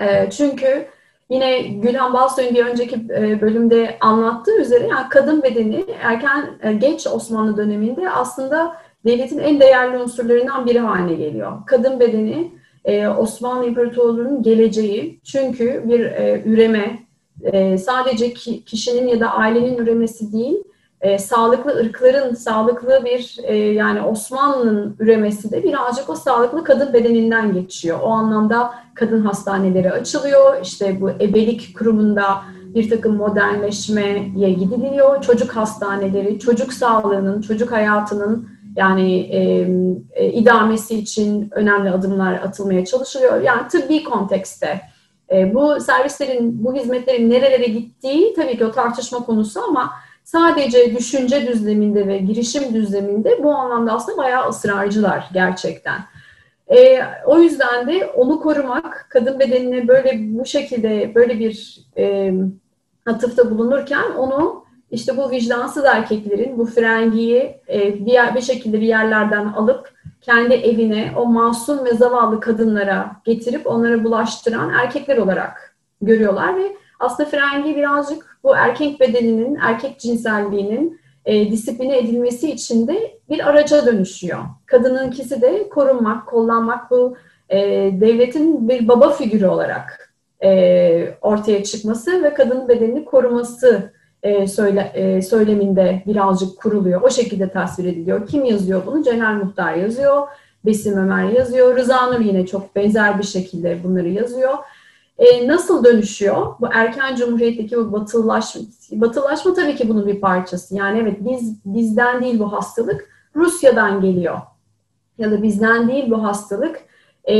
E, 0.00 0.30
çünkü 0.30 0.86
Yine 1.32 1.62
Gülhan 1.62 2.14
Balsoy'un 2.14 2.54
bir 2.54 2.66
önceki 2.66 2.96
e, 2.96 3.40
bölümde 3.40 3.96
anlattığı 4.00 4.60
üzere 4.60 4.86
yani 4.86 5.08
kadın 5.10 5.42
bedeni 5.42 5.84
erken 6.02 6.58
e, 6.62 6.72
geç 6.72 7.06
Osmanlı 7.06 7.56
döneminde 7.56 8.10
aslında 8.10 8.76
devletin 9.04 9.38
en 9.38 9.60
değerli 9.60 9.98
unsurlarından 9.98 10.66
biri 10.66 10.78
haline 10.78 11.14
geliyor. 11.14 11.52
Kadın 11.66 12.00
bedeni 12.00 12.52
e, 12.84 13.08
Osmanlı 13.08 13.66
İmparatorluğu'nun 13.66 14.42
geleceği 14.42 15.20
çünkü 15.24 15.82
bir 15.88 16.00
üreme 16.44 16.98
sadece 17.78 18.32
kişinin 18.66 19.08
ya 19.08 19.20
da 19.20 19.32
ailenin 19.32 19.76
üremesi 19.76 20.32
değil 20.32 20.56
e, 21.02 21.18
sağlıklı 21.18 21.76
ırkların 21.76 22.34
sağlıklı 22.34 23.04
bir 23.04 23.36
e, 23.42 23.56
yani 23.56 24.02
Osmanlı'nın 24.02 24.96
üremesi 24.98 25.50
de 25.50 25.62
birazcık 25.62 26.10
o 26.10 26.14
sağlıklı 26.14 26.64
kadın 26.64 26.92
bedeninden 26.92 27.52
geçiyor. 27.52 27.98
O 28.02 28.08
anlamda 28.08 28.74
kadın 28.94 29.24
hastaneleri 29.24 29.92
açılıyor. 29.92 30.60
İşte 30.62 31.00
bu 31.00 31.10
ebelik 31.10 31.78
kurumunda 31.78 32.42
bir 32.74 32.90
takım 32.90 33.16
modernleşmeye 33.16 34.50
gidiliyor. 34.50 35.22
Çocuk 35.22 35.56
hastaneleri, 35.56 36.38
çocuk 36.38 36.72
sağlığının, 36.72 37.40
çocuk 37.40 37.72
hayatının 37.72 38.48
yani 38.76 39.18
e, 39.18 39.68
e, 40.12 40.32
idamesi 40.32 40.98
için 40.98 41.48
önemli 41.50 41.90
adımlar 41.90 42.32
atılmaya 42.32 42.84
çalışılıyor. 42.84 43.40
Yani 43.40 43.68
tıbbi 43.68 44.04
kontekste. 44.04 44.80
E, 45.32 45.54
bu 45.54 45.80
servislerin, 45.80 46.64
bu 46.64 46.74
hizmetlerin 46.74 47.30
nerelere 47.30 47.66
gittiği 47.66 48.34
tabii 48.34 48.58
ki 48.58 48.66
o 48.66 48.72
tartışma 48.72 49.18
konusu 49.18 49.60
ama 49.68 49.92
Sadece 50.32 50.96
düşünce 50.96 51.46
düzleminde 51.46 52.06
ve 52.06 52.18
girişim 52.18 52.74
düzleminde 52.74 53.42
bu 53.42 53.54
anlamda 53.54 53.92
aslında 53.92 54.18
bayağı 54.18 54.48
ısrarcılar 54.48 55.30
gerçekten. 55.32 55.98
E, 56.68 57.02
o 57.26 57.38
yüzden 57.38 57.88
de 57.88 58.06
onu 58.06 58.40
korumak, 58.40 59.06
kadın 59.10 59.40
bedenine 59.40 59.88
böyle 59.88 60.18
bu 60.18 60.46
şekilde 60.46 61.14
böyle 61.14 61.38
bir 61.38 61.80
e, 61.96 62.34
atıfta 63.06 63.50
bulunurken 63.50 64.12
onu 64.18 64.64
işte 64.90 65.16
bu 65.16 65.30
vicdansız 65.30 65.84
erkeklerin 65.84 66.58
bu 66.58 66.66
frengiyi 66.66 67.56
e, 67.68 68.06
bir, 68.06 68.34
bir 68.34 68.42
şekilde 68.42 68.80
bir 68.80 68.86
yerlerden 68.86 69.46
alıp 69.46 69.92
kendi 70.20 70.54
evine 70.54 71.12
o 71.16 71.26
masum 71.26 71.84
ve 71.84 71.94
zavallı 71.94 72.40
kadınlara 72.40 73.16
getirip 73.24 73.66
onlara 73.66 74.04
bulaştıran 74.04 74.70
erkekler 74.70 75.16
olarak 75.16 75.76
görüyorlar 76.02 76.56
ve 76.56 76.81
aslında 77.02 77.28
frengi 77.28 77.76
birazcık 77.76 78.38
bu 78.44 78.56
erkek 78.56 79.00
bedeninin, 79.00 79.58
erkek 79.62 80.00
cinselliğinin 80.00 81.00
e, 81.24 81.50
disipline 81.50 81.98
edilmesi 81.98 82.50
için 82.50 82.88
de 82.88 83.18
bir 83.30 83.48
araca 83.48 83.86
dönüşüyor. 83.86 84.38
Kadınınkisi 84.66 85.42
de 85.42 85.68
korunmak, 85.68 86.26
kollanmak 86.26 86.90
bu 86.90 87.16
e, 87.48 87.58
devletin 88.00 88.68
bir 88.68 88.88
baba 88.88 89.10
figürü 89.10 89.46
olarak 89.46 90.14
e, 90.44 91.14
ortaya 91.20 91.64
çıkması 91.64 92.22
ve 92.22 92.34
kadın 92.34 92.68
bedenini 92.68 93.04
koruması 93.04 93.92
e, 94.22 94.46
söyle, 94.46 94.92
e, 94.94 95.22
söyleminde 95.22 96.02
birazcık 96.06 96.58
kuruluyor. 96.58 97.02
O 97.02 97.10
şekilde 97.10 97.48
tasvir 97.48 97.84
ediliyor. 97.84 98.26
Kim 98.26 98.44
yazıyor 98.44 98.82
bunu? 98.86 99.02
Celal 99.02 99.32
Muhtar 99.32 99.74
yazıyor. 99.74 100.28
Besim 100.64 100.98
Ömer 100.98 101.28
yazıyor. 101.28 101.76
Rıza 101.76 102.06
Nur 102.06 102.20
yine 102.20 102.46
çok 102.46 102.76
benzer 102.76 103.18
bir 103.18 103.24
şekilde 103.24 103.84
bunları 103.84 104.08
yazıyor. 104.08 104.54
E, 105.18 105.48
nasıl 105.48 105.84
dönüşüyor? 105.84 106.46
Bu 106.60 106.66
erken 106.72 107.16
cumhuriyetteki 107.16 107.76
bu 107.76 107.92
batılılaşma, 107.92 108.62
batılılaşma 108.92 109.54
tabii 109.54 109.76
ki 109.76 109.88
bunun 109.88 110.06
bir 110.06 110.20
parçası. 110.20 110.76
Yani 110.76 110.98
evet 110.98 111.16
biz 111.20 111.64
bizden 111.64 112.22
değil 112.22 112.38
bu 112.38 112.52
hastalık, 112.52 113.10
Rusya'dan 113.36 114.00
geliyor. 114.00 114.38
Ya 115.18 115.30
da 115.30 115.42
bizden 115.42 115.88
değil 115.88 116.10
bu 116.10 116.24
hastalık, 116.24 116.80
e, 117.24 117.36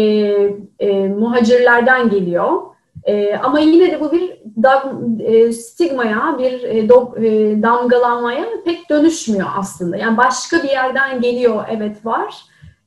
e, 0.79 1.09
muhacirlerden 1.09 2.11
geliyor. 2.11 2.63
E, 3.05 3.37
ama 3.37 3.61
yine 3.61 3.93
de 3.93 4.01
bu 4.01 4.13
bir 4.13 4.39
da, 4.63 4.93
e, 5.21 5.53
stigmaya, 5.53 6.37
bir 6.39 6.63
e, 6.63 6.89
do, 6.89 7.15
e, 7.17 7.63
damgalanmaya 7.63 8.45
pek 8.65 8.91
dönüşmüyor 8.91 9.49
aslında. 9.57 9.97
Yani 9.97 10.17
başka 10.17 10.63
bir 10.63 10.69
yerden 10.69 11.21
geliyor, 11.21 11.65
evet 11.71 12.07
var. 12.07 12.35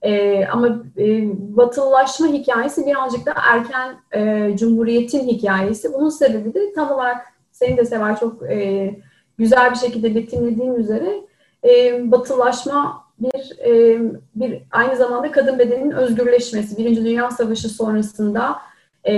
E, 0.05 0.45
ama 0.45 0.67
e, 0.97 1.29
batılılaşma 1.57 2.27
hikayesi 2.27 2.85
birazcık 2.85 3.25
da 3.25 3.33
erken 3.53 3.95
e, 4.11 4.57
cumhuriyetin 4.57 5.27
hikayesi. 5.27 5.93
Bunun 5.93 6.09
sebebi 6.09 6.53
de 6.53 6.73
tam 6.73 6.91
olarak 6.91 7.25
senin 7.51 7.77
de 7.77 7.85
Sever 7.85 8.19
çok 8.19 8.43
e, 8.51 8.91
güzel 9.37 9.71
bir 9.71 9.75
şekilde 9.75 10.15
betimlediğin 10.15 10.75
üzere 10.75 11.21
e, 11.63 12.01
batılaşma 12.11 13.05
bir 13.19 13.59
e, 13.65 14.01
bir 14.35 14.61
aynı 14.71 14.95
zamanda 14.95 15.31
kadın 15.31 15.59
bedeninin 15.59 15.91
özgürleşmesi. 15.91 16.77
Birinci 16.77 17.05
Dünya 17.05 17.31
Savaşı 17.31 17.69
sonrasında 17.69 18.55
e, 19.03 19.13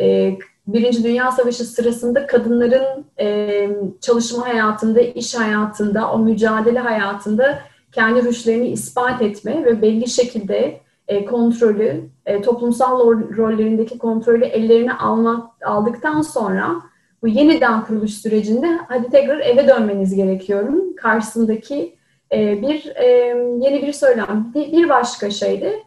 e, 0.00 0.38
Birinci 0.66 1.04
Dünya 1.04 1.32
Savaşı 1.32 1.64
sırasında 1.64 2.26
kadınların 2.26 3.04
e, 3.20 3.68
çalışma 4.00 4.48
hayatında, 4.48 5.00
iş 5.00 5.34
hayatında, 5.34 6.12
o 6.12 6.18
mücadele 6.18 6.78
hayatında 6.78 7.58
kendi 7.94 8.24
rüşlerini 8.24 8.68
ispat 8.68 9.22
etme 9.22 9.64
ve 9.64 9.82
belli 9.82 10.08
şekilde 10.08 10.80
e, 11.08 11.24
kontrolü, 11.24 12.04
e, 12.26 12.42
toplumsal 12.42 13.00
rollerindeki 13.36 13.98
kontrolü 13.98 14.44
ellerine 14.44 14.92
almak, 14.92 15.66
aldıktan 15.66 16.22
sonra 16.22 16.82
bu 17.22 17.28
yeniden 17.28 17.84
kuruluş 17.84 18.10
sürecinde 18.10 18.78
hadi 18.88 19.10
tekrar 19.10 19.40
eve 19.40 19.68
dönmeniz 19.68 20.14
gerekiyorum. 20.14 20.96
Karşısındaki 20.96 21.96
e, 22.32 22.62
bir 22.62 22.92
e, 22.96 23.06
yeni 23.60 23.82
bir 23.82 23.92
söylem. 23.92 24.52
Bir 24.54 24.88
başka 24.88 25.30
şey 25.30 25.60
de 25.60 25.82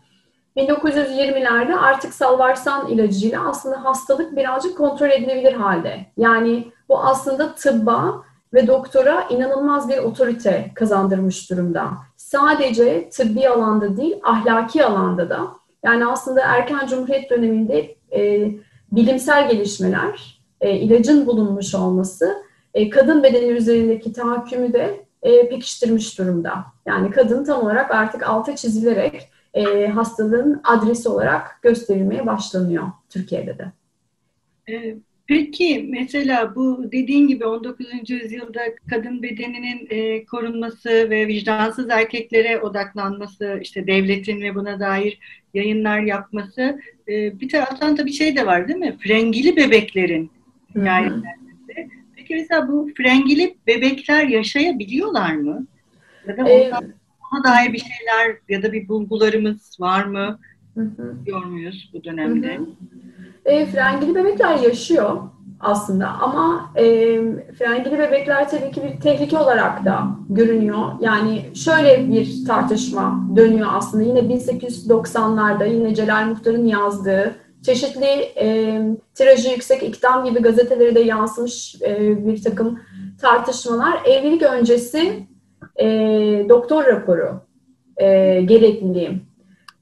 1920'lerde 0.57 1.75
artık 1.75 2.13
salvarsan 2.13 2.87
ilacıyla 2.87 3.49
aslında 3.49 3.83
hastalık 3.83 4.35
birazcık 4.35 4.77
kontrol 4.77 5.09
edilebilir 5.09 5.53
halde. 5.53 6.05
Yani 6.17 6.71
bu 6.89 6.99
aslında 6.99 7.55
tıbba 7.55 8.23
ve 8.57 8.67
doktora 8.67 9.27
inanılmaz 9.29 9.89
bir 9.89 9.97
otorite 9.97 10.71
kazandırmış 10.75 11.49
durumda. 11.49 11.91
Sadece 12.15 13.09
tıbbi 13.09 13.49
alanda 13.49 13.97
değil, 13.97 14.15
ahlaki 14.23 14.85
alanda 14.85 15.29
da. 15.29 15.47
Yani 15.83 16.05
aslında 16.05 16.41
erken 16.41 16.87
cumhuriyet 16.87 17.29
döneminde 17.29 17.95
e, 18.15 18.51
bilimsel 18.91 19.49
gelişmeler, 19.49 20.41
e, 20.61 20.77
ilacın 20.77 21.25
bulunmuş 21.25 21.75
olması, 21.75 22.43
e, 22.73 22.89
kadın 22.89 23.23
bedeni 23.23 23.45
üzerindeki 23.45 24.13
tahakkümü 24.13 24.73
de 24.73 25.05
e, 25.23 25.49
pekiştirmiş 25.49 26.19
durumda. 26.19 26.65
Yani 26.85 27.11
kadın 27.11 27.43
tam 27.43 27.61
olarak 27.61 27.91
artık 27.91 28.29
altı 28.29 28.55
çizilerek 28.55 29.29
e, 29.53 29.87
hastalığın 29.87 30.61
adresi 30.63 31.09
olarak 31.09 31.59
gösterilmeye 31.61 32.25
başlanıyor 32.25 32.83
Türkiye'de 33.09 33.57
de. 33.57 33.71
E, 34.71 34.97
peki 35.27 35.85
mesela 35.89 36.55
bu 36.55 36.91
dediğin 36.91 37.27
gibi 37.27 37.45
19. 37.45 38.09
yüzyılda 38.09 38.61
kadın 38.89 39.23
bedeninin 39.23 39.87
e, 39.89 40.25
korunması 40.25 40.89
ve 40.89 41.27
vicdansız 41.27 41.89
erkeklere 41.89 42.59
odaklanması, 42.59 43.59
işte 43.61 43.87
devletin 43.87 44.41
ve 44.41 44.55
buna 44.55 44.79
dair 44.79 45.19
yayınlar 45.53 45.99
yapması, 45.99 46.81
e, 47.07 47.39
bir 47.39 47.49
taraftan 47.49 47.95
tabii 47.95 48.13
şey 48.13 48.35
de 48.35 48.45
var 48.45 48.67
değil 48.67 48.79
mi? 48.79 48.97
Frengili 48.99 49.55
bebeklerin 49.55 50.31
hikayelerinde. 50.75 51.27
Peki 52.15 52.35
mesela 52.35 52.67
bu 52.67 52.89
frengili 52.97 53.55
bebekler 53.67 54.27
yaşayabiliyorlar 54.27 55.35
mı? 55.35 55.67
Ya 56.27 56.37
da 56.37 56.45
ondan 56.45 56.83
ee, 56.83 56.93
ona 57.31 57.43
dair 57.43 57.73
bir 57.73 57.79
şeyler 57.79 58.37
ya 58.49 58.63
da 58.63 58.73
bir 58.73 58.87
bulgularımız 58.87 59.77
var 59.79 60.05
mı? 60.05 60.39
Hı 60.73 60.81
hı. 60.81 61.47
Muyuz 61.47 61.89
bu 61.93 62.03
dönemde? 62.03 62.55
Hı 62.55 62.61
hı. 62.61 62.67
E, 63.47 63.65
frengili 63.65 64.15
bebekler 64.15 64.59
yaşıyor 64.59 65.17
aslında 65.59 66.07
ama 66.07 66.71
e, 66.75 66.83
frengili 67.59 67.99
bebekler 67.99 68.49
tabii 68.49 68.71
ki 68.71 68.81
bir 68.83 69.01
tehlike 69.01 69.37
olarak 69.37 69.85
da 69.85 70.07
görünüyor. 70.29 70.83
Yani 71.01 71.45
şöyle 71.55 72.11
bir 72.11 72.45
tartışma 72.47 73.27
dönüyor 73.35 73.67
aslında. 73.73 74.03
Yine 74.03 74.19
1890'larda 74.19 75.73
yine 75.73 75.95
Celal 75.95 76.25
Muhtar'ın 76.25 76.65
yazdığı 76.65 77.35
çeşitli 77.61 78.31
e, 78.41 78.79
tirajı 79.15 79.49
yüksek 79.49 79.83
iktam 79.83 80.25
gibi 80.25 80.39
gazetelere 80.39 80.95
de 80.95 80.99
yansımış 80.99 81.75
e, 81.81 82.25
bir 82.27 82.43
takım 82.43 82.79
tartışmalar. 83.21 83.99
Evlilik 84.05 84.43
öncesi 84.43 85.27
e, 85.75 85.85
doktor 86.49 86.85
raporu 86.85 87.41
e, 87.97 88.41
gerekliliği 88.41 89.21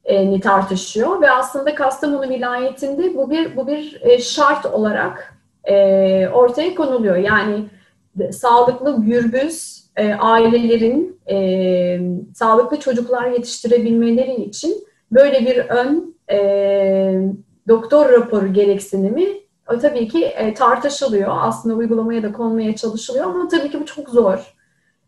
ni 0.10 0.40
tartışıyor 0.40 1.22
ve 1.22 1.32
aslında 1.32 1.76
Kastamonu 1.76 2.30
vilayetinde 2.30 3.16
bu 3.16 3.30
bir 3.30 3.56
bu 3.56 3.68
bir 3.68 4.02
e, 4.02 4.22
şart 4.22 4.66
olarak 4.66 5.36
e, 5.64 6.28
ortaya 6.28 6.76
konuluyor. 6.76 7.16
Yani 7.16 7.66
sağlıklı 8.32 9.02
gürbüz 9.02 9.86
e, 9.96 10.14
ailelerin 10.14 11.20
e, 11.30 12.00
sağlıklı 12.36 12.80
çocuklar 12.80 13.28
yetiştirebilmeleri 13.28 14.36
için 14.36 14.88
böyle 15.12 15.40
bir 15.46 15.58
ön 15.58 16.16
e, 16.32 16.38
doktor 17.68 18.12
raporu 18.12 18.54
gereksinimi 18.54 19.28
o 19.74 19.80
tabii 19.80 20.08
ki 20.08 20.26
e, 20.26 20.54
tartışılıyor. 20.54 21.38
Aslında 21.42 21.76
uygulamaya 21.76 22.24
da 22.24 22.32
konmaya 22.32 22.76
çalışılıyor 22.76 23.26
ama 23.26 23.48
tabii 23.48 23.72
ki 23.72 23.82
bu 23.82 23.86
çok 23.86 24.10
zor. 24.10 24.56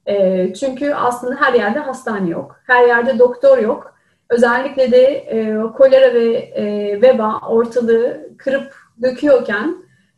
E, 0.05 0.53
çünkü 0.53 0.93
aslında 0.93 1.35
her 1.35 1.53
yerde 1.53 1.79
hastane 1.79 2.29
yok. 2.29 2.59
Her 2.67 2.87
yerde 2.87 3.19
doktor 3.19 3.57
yok. 3.57 3.96
Özellikle 4.29 4.91
de 4.91 5.03
e, 5.07 5.61
kolera 5.77 6.13
ve 6.13 6.33
e, 6.33 7.01
veba 7.01 7.39
ortalığı 7.49 8.29
kırıp 8.37 8.75
döküyorken 9.01 9.75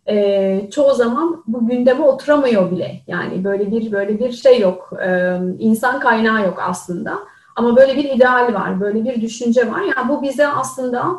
e, 0.07 0.69
çoğu 0.71 0.93
zaman 0.93 1.43
bu 1.47 1.67
gündeme 1.67 2.03
oturamıyor 2.03 2.71
bile. 2.71 3.01
Yani 3.07 3.43
böyle 3.43 3.71
bir 3.71 3.91
böyle 3.91 4.19
bir 4.19 4.31
şey 4.31 4.59
yok. 4.59 4.93
E, 5.05 5.37
insan 5.59 5.99
kaynağı 5.99 6.45
yok 6.45 6.63
aslında. 6.67 7.19
Ama 7.55 7.75
böyle 7.75 7.97
bir 7.97 8.03
ideal 8.03 8.53
var, 8.53 8.81
böyle 8.81 9.03
bir 9.03 9.21
düşünce 9.21 9.71
var. 9.71 9.81
Yani 9.81 10.09
bu 10.09 10.21
bize 10.21 10.47
aslında 10.47 11.11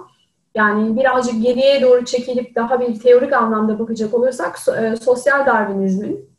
yani 0.55 0.96
birazcık 0.96 1.42
geriye 1.42 1.83
doğru 1.83 2.05
çekilip 2.05 2.55
daha 2.55 2.81
bir 2.81 3.00
teorik 3.00 3.33
anlamda 3.33 3.79
bakacak 3.79 4.14
olursak 4.14 4.59
e, 4.81 4.96
sosyal 4.96 5.46
darwinizmin 5.46 6.30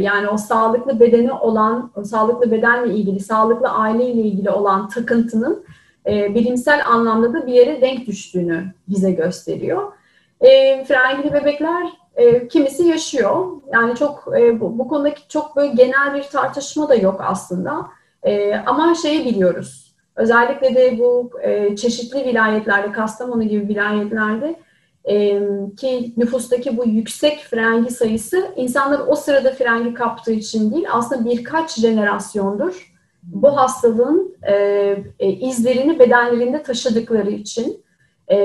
yani 0.00 0.28
o 0.28 0.36
sağlıklı 0.36 1.00
bedeni 1.00 1.32
olan, 1.32 1.90
o 1.96 2.04
sağlıklı 2.04 2.50
bedenle 2.50 2.94
ilgili, 2.94 3.20
sağlıklı 3.20 3.68
aileyle 3.68 4.20
ilgili 4.20 4.50
olan 4.50 4.88
takıntının 4.88 5.64
e, 6.06 6.34
bilimsel 6.34 6.86
anlamda 6.86 7.32
da 7.32 7.46
bir 7.46 7.52
yere 7.52 7.80
denk 7.80 8.06
düştüğünü 8.06 8.64
bize 8.88 9.10
gösteriyor. 9.10 9.92
E, 10.40 10.84
frengili 10.84 11.32
bebekler 11.32 11.86
e, 12.16 12.48
kimisi 12.48 12.82
yaşıyor. 12.82 13.46
Yani 13.72 13.94
çok 13.96 14.24
e, 14.38 14.60
bu, 14.60 14.78
bu 14.78 14.88
konudaki 14.88 15.28
çok 15.28 15.56
böyle 15.56 15.72
genel 15.72 16.14
bir 16.14 16.22
tartışma 16.22 16.88
da 16.88 16.94
yok 16.94 17.20
aslında. 17.24 17.86
E, 18.22 18.54
ama 18.54 18.94
şeyi 18.94 19.24
biliyoruz. 19.24 19.94
Özellikle 20.16 20.74
de 20.74 20.98
bu 20.98 21.30
e, 21.42 21.76
çeşitli 21.76 22.24
vilayetlerde, 22.24 22.92
Kastamonu 22.92 23.42
gibi 23.42 23.68
vilayetlerde 23.68 24.56
ki 25.76 26.14
nüfustaki 26.16 26.76
bu 26.76 26.86
yüksek 26.86 27.38
frengi 27.38 27.90
sayısı 27.90 28.50
insanlar 28.56 29.00
o 29.06 29.16
sırada 29.16 29.50
frengi 29.50 29.94
kaptığı 29.94 30.32
için 30.32 30.70
değil 30.72 30.86
aslında 30.92 31.30
birkaç 31.30 31.78
jenerasyondur 31.80 32.90
bu 33.22 33.56
hastalığın 33.56 34.34
e, 34.42 34.54
e, 35.18 35.28
izlerini 35.28 35.98
bedenlerinde 35.98 36.62
taşıdıkları 36.62 37.30
için 37.30 37.84
e, 38.28 38.36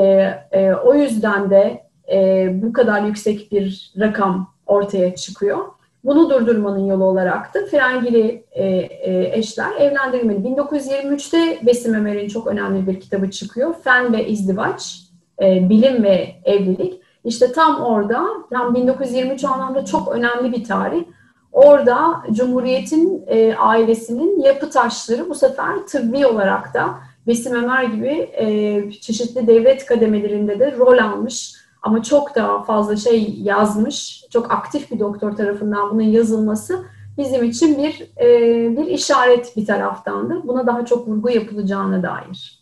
e, 0.52 0.74
o 0.74 0.94
yüzden 0.94 1.50
de 1.50 1.84
e, 2.12 2.50
bu 2.62 2.74
kadar 2.74 3.02
yüksek 3.02 3.52
bir 3.52 3.94
rakam 4.00 4.54
ortaya 4.65 5.15
çıkıyor. 5.15 5.65
Bunu 6.04 6.30
durdurmanın 6.30 6.86
yolu 6.86 7.04
olarak 7.04 7.54
da 7.54 7.65
frengili 7.65 8.44
e, 8.52 8.65
e, 8.65 9.38
eşler 9.38 9.72
evlendirilmeli. 9.80 10.39
1923'te 10.39 11.65
Besim 11.65 11.94
Ömer'in 11.94 12.28
çok 12.28 12.48
önemli 12.48 12.88
bir 12.88 13.00
kitabı 13.00 13.32
çıkıyor. 13.32 13.76
Fen 13.84 14.13
ve 14.13 14.28
İzdivaç 14.28 15.05
e, 15.41 15.69
bilim 15.69 16.04
ve 16.04 16.36
evlilik. 16.43 17.02
İşte 17.24 17.52
tam 17.52 17.82
orada, 17.82 18.26
tam 18.50 18.76
1923 18.76 19.43
anlamda 19.43 19.86
çok 19.86 20.08
önemli 20.08 20.52
bir 20.52 20.63
tarih. 20.63 21.04
Orada 21.52 22.21
Cumhuriyet'in 22.32 23.24
e, 23.28 23.56
ailesinin 23.56 24.39
yapı 24.39 24.69
taşları 24.69 25.30
bu 25.30 25.36
sefer 25.36 25.88
tıbbi 25.88 26.28
olarak 26.28 26.74
da 26.74 26.89
Besim 27.28 27.56
Ömer 27.56 27.84
gibi 27.84 28.30
e, 28.34 28.91
çeşitli 28.91 29.48
devlet 29.48 29.86
kademelerinde 29.86 30.60
de 30.60 30.78
rol 30.78 30.98
almış 30.98 31.56
ama 31.82 32.04
çok 32.04 32.36
daha 32.36 32.63
fazla 32.63 32.95
şey 32.95 33.36
yazmış, 33.41 34.26
çok 34.30 34.52
aktif 34.52 34.91
bir 34.91 35.00
doktor 35.00 35.36
tarafından 35.36 35.91
bunun 35.91 36.02
yazılması 36.02 36.86
bizim 37.17 37.43
için 37.43 37.84
bir 37.84 38.12
e, 38.21 38.78
bir 38.78 38.86
işaret 38.86 39.58
bir 39.58 39.65
taraftan 39.65 40.30
da. 40.30 40.48
Buna 40.48 40.67
daha 40.67 40.86
çok 40.86 41.08
vurgu 41.08 41.30
yapılacağına 41.30 42.04
dair. 42.04 42.55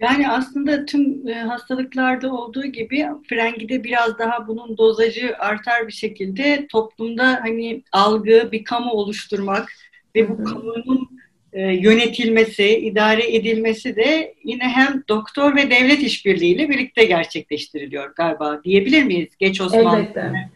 Yani 0.00 0.30
aslında 0.30 0.84
tüm 0.84 1.28
e, 1.28 1.34
hastalıklarda 1.34 2.32
olduğu 2.32 2.66
gibi 2.66 3.06
frengide 3.28 3.84
biraz 3.84 4.18
daha 4.18 4.48
bunun 4.48 4.78
dozajı 4.78 5.36
artar 5.38 5.86
bir 5.86 5.92
şekilde 5.92 6.66
toplumda 6.72 7.40
hani 7.42 7.82
algı, 7.92 8.48
bir 8.52 8.64
kamu 8.64 8.90
oluşturmak 8.90 9.68
ve 10.16 10.28
bu 10.28 10.44
kamunun 10.44 11.08
e, 11.52 11.60
yönetilmesi, 11.62 12.78
idare 12.78 13.36
edilmesi 13.36 13.96
de 13.96 14.34
yine 14.44 14.64
hem 14.64 15.04
doktor 15.08 15.56
ve 15.56 15.70
devlet 15.70 15.98
işbirliğiyle 15.98 16.68
birlikte 16.68 17.04
gerçekleştiriliyor 17.04 18.14
galiba 18.14 18.60
diyebilir 18.64 19.04
miyiz? 19.04 19.28
Geç 19.38 19.60
Osmanlı. 19.60 19.98
Elbette. 19.98 20.50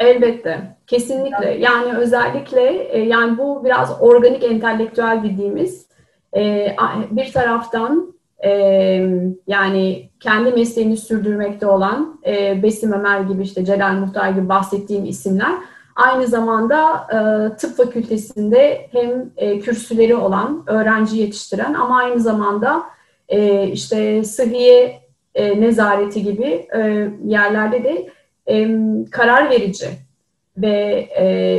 Elbette. 0.00 0.60
Kesinlikle. 0.86 1.56
Yani 1.60 1.96
özellikle 1.96 2.88
e, 2.90 2.98
yani 2.98 3.38
bu 3.38 3.64
biraz 3.64 4.00
organik 4.00 4.44
entelektüel 4.44 5.20
dediğimiz 5.24 5.86
bir 7.10 7.32
taraftan 7.32 8.13
yani 9.46 10.10
kendi 10.20 10.50
mesleğini 10.50 10.96
sürdürmekte 10.96 11.66
olan 11.66 12.20
Besim 12.62 12.92
Ömer 12.92 13.20
gibi 13.20 13.42
işte 13.42 13.64
Celal 13.64 13.92
Muhtar 13.92 14.30
gibi 14.30 14.48
bahsettiğim 14.48 15.04
isimler 15.04 15.54
aynı 15.96 16.26
zamanda 16.26 17.06
tıp 17.58 17.76
fakültesinde 17.76 18.88
hem 18.92 19.30
e, 19.36 19.60
kürsüleri 19.60 20.14
olan, 20.16 20.62
öğrenci 20.66 21.16
yetiştiren 21.16 21.74
ama 21.74 21.98
aynı 21.98 22.20
zamanda 22.20 22.82
işte 23.72 24.24
sıhhiye 24.24 25.00
nezareti 25.36 26.22
gibi 26.22 26.68
yerlerde 27.24 27.84
de 27.84 28.08
karar 29.10 29.50
verici 29.50 29.88
ve 30.56 31.08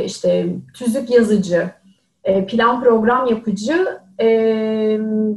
işte 0.06 0.46
tüzük 0.74 1.10
yazıcı, 1.10 1.70
plan 2.48 2.84
program 2.84 3.26
yapıcı 3.26 3.98
e, 4.20 4.26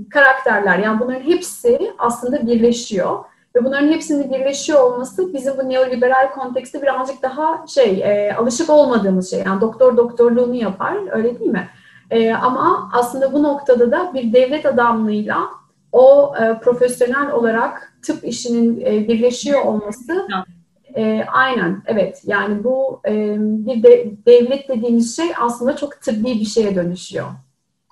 karakterler. 0.09 0.79
Yani 0.79 0.99
bunların 0.99 1.21
hepsi 1.21 1.91
aslında 1.97 2.47
birleşiyor. 2.47 3.19
Ve 3.55 3.63
bunların 3.63 3.87
hepsinin 3.87 4.33
birleşiyor 4.33 4.79
olması 4.79 5.33
bizim 5.33 5.57
bu 5.57 5.69
neoliberal 5.69 6.31
kontekste 6.31 6.81
birazcık 6.81 7.21
daha 7.23 7.65
şey 7.67 8.01
e, 8.03 8.35
alışık 8.35 8.69
olmadığımız 8.69 9.29
şey. 9.29 9.39
Yani 9.45 9.61
doktor 9.61 9.97
doktorluğunu 9.97 10.55
yapar 10.55 10.97
öyle 11.11 11.39
değil 11.39 11.51
mi? 11.51 11.67
E, 12.11 12.33
ama 12.33 12.89
aslında 12.93 13.33
bu 13.33 13.43
noktada 13.43 13.91
da 13.91 14.13
bir 14.13 14.33
devlet 14.33 14.65
adamlığıyla 14.65 15.37
o 15.91 16.33
e, 16.41 16.59
profesyonel 16.59 17.31
olarak 17.31 17.93
tıp 18.01 18.25
işinin 18.25 18.81
e, 18.85 19.07
birleşiyor 19.07 19.61
olması 19.61 20.27
E, 20.95 21.25
aynen, 21.33 21.83
evet. 21.85 22.21
Yani 22.25 22.63
bu 22.63 23.01
e, 23.07 23.35
bir 23.39 23.83
de, 23.83 24.11
devlet 24.25 24.69
dediğimiz 24.69 25.15
şey 25.15 25.27
aslında 25.39 25.75
çok 25.75 26.01
tıbbi 26.01 26.33
bir 26.39 26.45
şeye 26.45 26.75
dönüşüyor. 26.75 27.25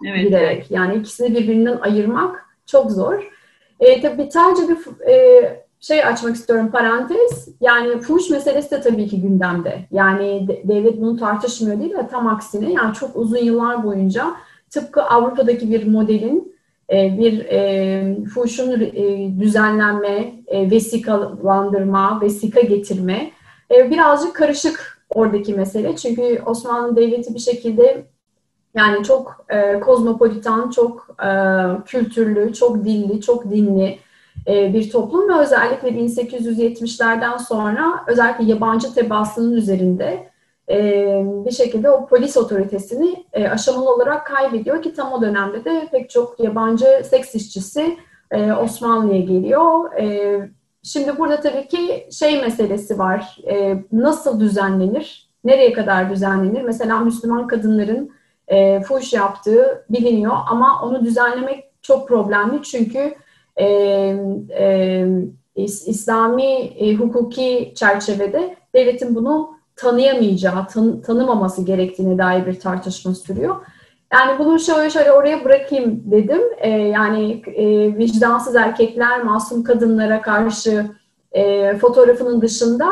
Evet. 0.06 0.24
Giderek. 0.24 0.72
Yani 0.72 0.96
ikisini 0.96 1.36
birbirinden 1.36 1.78
ayırmak 1.82 2.46
çok 2.66 2.92
zor. 2.92 3.32
E, 3.80 4.02
tabii 4.02 4.30
sadece 4.32 4.62
bir 4.70 5.10
e, 5.12 5.68
şey 5.80 6.04
açmak 6.04 6.36
istiyorum 6.36 6.72
parantez. 6.72 7.50
Yani 7.62 8.00
fuhuş 8.00 8.30
meselesi 8.30 8.72
de 8.72 8.82
tabii 8.82 9.08
ki 9.08 9.22
gündemde. 9.22 9.88
Yani 9.92 10.48
de, 10.48 10.62
devlet 10.64 11.02
bunu 11.02 11.18
tartışmıyor 11.18 11.80
değil 11.80 11.94
de 11.94 12.08
tam 12.08 12.28
aksine 12.28 12.74
yani 12.74 12.94
çok 12.94 13.16
uzun 13.16 13.38
yıllar 13.38 13.84
boyunca 13.84 14.34
tıpkı 14.70 15.04
Avrupa'daki 15.04 15.72
bir 15.72 15.88
modelin 15.88 16.58
e, 16.92 17.18
bir 17.18 17.46
e, 17.46 18.26
fuhuşun 18.34 18.82
e, 18.82 19.40
düzenlenme, 19.40 20.34
e, 20.48 20.72
vesikalandırma, 20.72 22.22
vesika 22.22 22.62
getirme 22.62 23.32
e, 23.76 23.92
birazcık 23.92 24.36
karışık 24.36 25.00
oradaki 25.10 25.54
mesele. 25.54 25.96
Çünkü 25.96 26.42
Osmanlı 26.46 26.96
Devleti 26.96 27.34
bir 27.34 27.40
şekilde 27.40 28.06
yani 28.78 29.04
çok 29.04 29.46
e, 29.50 29.80
kozmopolitan, 29.80 30.70
çok 30.70 31.16
e, 31.24 31.30
kültürlü, 31.86 32.54
çok 32.54 32.84
dilli, 32.84 33.22
çok 33.22 33.52
dinli 33.52 34.00
e, 34.48 34.74
bir 34.74 34.92
toplum 34.92 35.30
ve 35.30 35.34
özellikle 35.34 35.90
1870'lerden 35.90 37.38
sonra 37.38 38.04
özellikle 38.08 38.46
yabancı 38.46 38.94
tebaasının 38.94 39.54
üzerinde 39.54 40.30
e, 40.70 40.78
bir 41.46 41.52
şekilde 41.52 41.90
o 41.90 42.08
polis 42.08 42.38
otoritesini 42.38 43.26
e, 43.34 43.48
aşamalı 43.48 43.94
olarak 43.94 44.26
kaybediyor 44.28 44.82
ki 44.82 44.94
tam 44.94 45.14
o 45.14 45.22
dönemde 45.22 45.66
de 45.66 45.88
pek 45.92 46.10
çok 46.10 46.40
yabancı 46.40 47.02
seks 47.10 47.36
işçisi 47.36 47.98
e, 48.32 48.52
Osmanlı'ya 48.52 49.22
geliyor. 49.22 49.94
E, 49.94 50.40
şimdi 50.84 51.18
burada 51.18 51.40
tabii 51.40 51.68
ki 51.68 52.08
şey 52.12 52.42
meselesi 52.42 53.00
var. 53.00 53.38
E, 53.50 53.84
nasıl 53.92 54.40
düzenlenir? 54.40 55.28
Nereye 55.44 55.74
kadar 55.74 56.10
düzenlenir? 56.10 56.62
Mesela 56.62 57.00
Müslüman 57.00 57.48
kadınların 57.48 58.17
e, 58.48 58.82
fuş 58.82 59.14
yaptığı 59.14 59.86
biliniyor 59.90 60.34
ama 60.50 60.82
onu 60.84 61.06
düzenlemek 61.06 61.64
çok 61.82 62.08
problemli 62.08 62.64
çünkü 62.64 63.16
e, 63.56 63.66
e, 64.60 65.08
İslami 65.56 66.54
e, 66.54 66.96
hukuki 66.96 67.74
çerçevede 67.76 68.56
devletin 68.76 69.16
bunu 69.16 69.58
tanıyamayacağı, 69.76 70.68
tan 70.68 71.02
tanımaması 71.02 71.66
gerektiğine 71.66 72.18
dair 72.18 72.46
bir 72.46 72.60
tartışma 72.60 73.16
sürüyor. 73.16 73.56
Yani 74.14 74.40
bunu 74.40 74.60
şöyle 74.60 74.90
şöyle 74.90 75.12
oraya 75.12 75.46
bırakayım 75.46 76.04
dedim. 76.06 76.42
E, 76.58 76.70
yani 76.70 77.42
e, 77.56 77.98
vicdansız 77.98 78.56
erkekler 78.56 79.24
masum 79.24 79.64
kadınlara 79.64 80.22
karşı 80.22 80.86
e, 81.32 81.74
fotoğrafının 81.78 82.42
dışında 82.42 82.86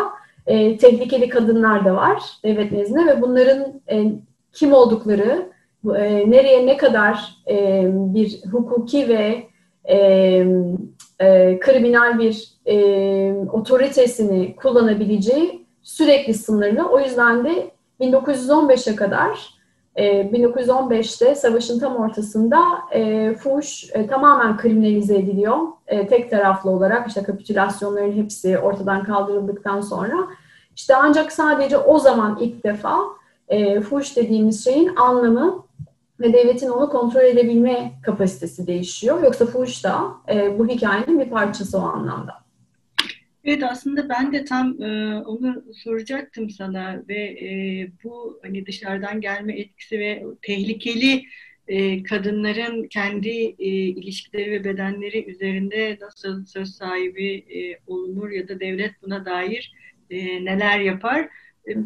e, 0.48 0.78
tehlikeli 0.78 1.30
kadınlar 1.30 1.86
da 1.86 1.96
var 1.96 2.24
devlet 2.44 2.72
nezdinde 2.72 3.06
ve 3.06 3.22
bunların 3.22 3.82
e, 3.91 4.12
kim 4.56 4.74
oldukları, 4.74 5.50
e, 5.96 6.32
nereye 6.32 6.65
ne 6.65 6.78
kadar 6.78 7.36
e, 7.50 7.86
bir 7.94 8.44
hukuki 8.52 9.10
ve 9.10 9.44
e, 9.84 9.98
e, 11.20 11.60
kriminal 11.60 12.20
bir 12.20 12.48
e, 12.65 12.76
otoritesini 13.34 14.56
kullanabileceği 14.56 15.65
sürekli 15.84 16.34
sınırlı. 16.34 16.89
O 16.89 17.00
yüzden 17.00 17.46
de 17.46 17.72
1915'e 18.02 18.96
kadar 18.96 19.56
e, 19.96 20.22
1915'te 20.22 21.36
savaşın 21.36 21.80
tam 21.80 21.96
ortasında 21.96 22.60
e, 22.91 23.34
fuhuş 23.34 23.89
e, 23.94 24.08
tamamen 24.08 24.58
kriminalize 24.58 25.18
ediliyor. 25.18 25.58
E, 25.88 26.08
tek 26.08 26.30
taraflı 26.30 26.70
olarak 26.70 27.08
işte 27.08 27.24
kapitülasyonların 27.24 28.12
hepsi 28.12 28.60
ortadan 28.60 29.04
kaldırıldıktan 29.04 29.82
sonra 29.82 30.18
işte 30.76 30.96
ancak 30.96 31.32
sadece 31.32 31.78
o 31.78 32.00
zaman 32.00 32.38
ilk 32.41 32.63
defa 32.63 32.98
e, 33.48 33.82
fuhuş 33.82 34.16
dediğimiz 34.16 34.64
şeyin 34.64 34.96
anlamı 34.96 35.66
ve 36.20 36.34
devletin 36.34 36.70
onu 36.70 36.90
kontrol 36.90 37.22
edebilme 37.22 37.92
kapasitesi 38.04 38.68
değişiyor. 38.68 39.24
Yoksa 39.24 39.46
fuhuş 39.46 39.84
da 39.84 40.08
e, 40.34 40.60
bu 40.60 40.68
hikayenin 40.68 41.20
bir 41.20 41.30
parçası 41.30 41.78
o 41.78 41.82
anlamda. 41.82 42.34
Evet 43.44 43.64
aslında 43.64 44.10
ben 44.10 44.34
de 44.34 44.46
tam 44.46 44.82
e, 44.82 45.16
onu 45.26 45.64
soracaktım 45.74 46.50
sana 46.50 47.04
ve 47.10 47.24
e, 47.24 47.48
bu 48.04 48.40
hani 48.44 48.66
dışarıdan 48.66 49.22
gelme 49.22 49.60
etkisi 49.60 50.00
ve 50.00 50.24
tehlikeli 50.42 51.26
e, 51.68 52.04
kadınların 52.04 52.88
kendi 52.88 53.30
e, 53.60 53.68
ilişkileri 53.70 54.52
ve 54.52 54.64
bedenleri 54.64 55.32
üzerinde 55.32 55.98
nasıl 56.02 56.46
söz 56.46 56.76
sahibi 56.76 57.34
e, 57.36 57.80
olunur 57.88 58.30
ya 58.30 58.48
da 58.48 58.60
devlet 58.60 59.02
buna 59.02 59.26
dair 59.26 59.74
e, 60.10 60.46
neler 60.46 60.80
yapar? 60.80 61.30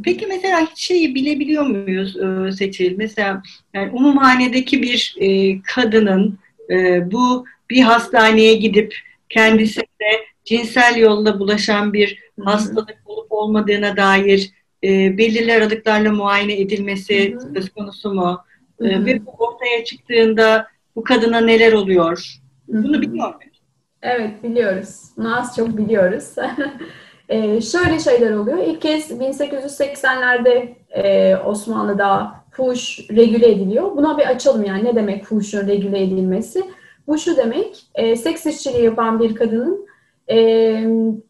Peki 0.04 0.28
mesela 0.28 0.62
hiç 0.62 0.80
şeyi 0.80 1.16
bilebiliyor 1.16 1.64
muyuz 1.64 2.18
e, 2.18 2.52
Seçil? 2.52 2.98
Mesela 2.98 3.44
yani 3.74 3.92
umumhanedeki 3.92 4.82
bir 4.82 5.16
e, 5.20 5.62
kadının 5.62 6.40
e, 6.70 7.12
bu 7.12 7.46
bir 7.70 7.82
hastaneye 7.82 8.54
gidip 8.54 8.96
kendisinde 9.30 10.26
cinsel 10.46 10.98
yolla 10.98 11.40
bulaşan 11.40 11.94
bir 11.94 12.20
hastalık 12.44 12.98
olup 13.06 13.32
olmadığına 13.32 13.98
dair 13.98 14.52
e, 14.84 15.18
belirli 15.18 15.54
aralıklarla 15.54 16.12
muayene 16.12 16.60
edilmesi 16.60 17.34
Hı-hı. 17.34 17.54
söz 17.54 17.70
konusu 17.70 18.14
mu? 18.14 18.40
E, 18.82 19.06
ve 19.06 19.26
bu 19.26 19.32
ortaya 19.32 19.86
çıktığında 19.86 20.68
bu 20.96 21.04
kadına 21.04 21.42
neler 21.42 21.74
oluyor? 21.74 22.40
Hı-hı. 22.72 22.84
Bunu 22.84 23.02
biliyor 23.02 23.36
muyuz? 23.36 23.62
Evet 24.02 24.44
biliyoruz. 24.44 25.00
Naz 25.18 25.56
çok 25.56 25.78
biliyoruz. 25.78 26.36
Ee, 27.30 27.62
şöyle 27.62 28.00
şeyler 28.00 28.32
oluyor. 28.32 28.58
İlk 28.58 28.82
kez 28.82 29.12
1880'lerde 29.12 30.70
e, 30.92 31.36
Osmanlı'da 31.38 32.32
fuhuş 32.52 33.00
regüle 33.10 33.52
ediliyor. 33.52 33.96
Buna 33.96 34.18
bir 34.18 34.28
açalım 34.28 34.64
yani 34.64 34.86
ne 34.86 34.96
demek 34.96 35.24
fuhuşun 35.24 35.68
regüle 35.68 36.04
edilmesi? 36.04 36.64
Bu 37.08 37.18
şu 37.18 37.38
demek, 37.38 37.86
e, 37.96 38.16
seks 38.16 38.46
işçiliği 38.46 38.84
yapan 38.84 39.20
bir 39.20 39.36
kadının 39.36 39.88
e, 40.28 40.38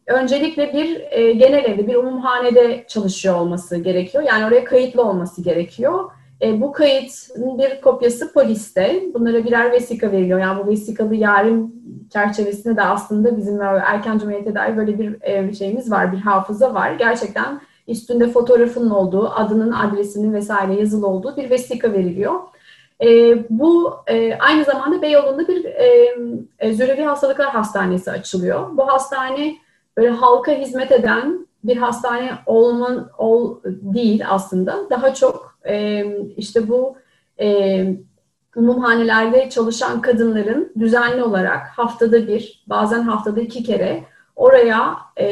öncelikle 0.07 0.73
bir 0.73 1.01
e, 1.11 1.33
genel 1.33 1.65
evde, 1.65 1.87
bir 1.87 1.95
umumhanede 1.95 2.85
çalışıyor 2.87 3.35
olması 3.35 3.77
gerekiyor. 3.77 4.23
Yani 4.23 4.45
oraya 4.45 4.63
kayıtlı 4.63 5.03
olması 5.03 5.41
gerekiyor. 5.41 6.11
E, 6.41 6.61
bu 6.61 6.71
kayıtın 6.71 7.57
bir 7.57 7.81
kopyası 7.81 8.33
poliste. 8.33 9.03
Bunlara 9.13 9.45
birer 9.45 9.71
vesika 9.71 10.11
veriliyor. 10.11 10.39
Yani 10.39 10.65
bu 10.65 10.69
vesikalı 10.69 11.15
yarın 11.15 11.75
çerçevesinde 12.13 12.75
de 12.75 12.81
aslında 12.81 13.37
bizim 13.37 13.61
erken 13.61 14.17
cumhuriyete 14.17 14.55
dair 14.55 14.77
böyle 14.77 14.99
bir 14.99 15.17
e, 15.21 15.53
şeyimiz 15.53 15.91
var, 15.91 16.11
bir 16.11 16.17
hafıza 16.17 16.73
var. 16.73 16.91
Gerçekten 16.91 17.61
üstünde 17.87 18.27
fotoğrafının 18.27 18.89
olduğu, 18.89 19.29
adının, 19.29 19.71
adresinin 19.71 20.33
vesaire 20.33 20.73
yazılı 20.73 21.07
olduğu 21.07 21.37
bir 21.37 21.49
vesika 21.49 21.93
veriliyor. 21.93 22.33
E, 23.01 23.37
bu 23.49 23.93
e, 24.07 24.35
aynı 24.35 24.63
zamanda 24.63 25.01
Beyoğlu'nda 25.01 25.47
bir 25.47 25.65
e, 25.65 26.15
e, 26.59 26.73
Zürevi 26.73 27.03
Hastalıklar 27.03 27.49
Hastanesi 27.49 28.11
açılıyor. 28.11 28.77
Bu 28.77 28.87
hastane 28.87 29.55
böyle 29.97 30.09
halka 30.09 30.51
hizmet 30.51 30.91
eden 30.91 31.47
bir 31.63 31.77
hastane 31.77 32.31
olman 32.45 33.09
ol 33.17 33.57
değil 33.65 34.23
aslında. 34.29 34.89
Daha 34.89 35.13
çok 35.13 35.48
e, 35.69 36.05
işte 36.37 36.69
bu 36.69 36.97
e, 37.39 37.87
umumhanelerde 38.55 39.49
çalışan 39.49 40.01
kadınların 40.01 40.73
düzenli 40.79 41.23
olarak 41.23 41.67
haftada 41.67 42.27
bir, 42.27 42.63
bazen 42.67 43.01
haftada 43.01 43.41
iki 43.41 43.63
kere 43.63 44.03
oraya 44.35 44.97
e, 45.19 45.27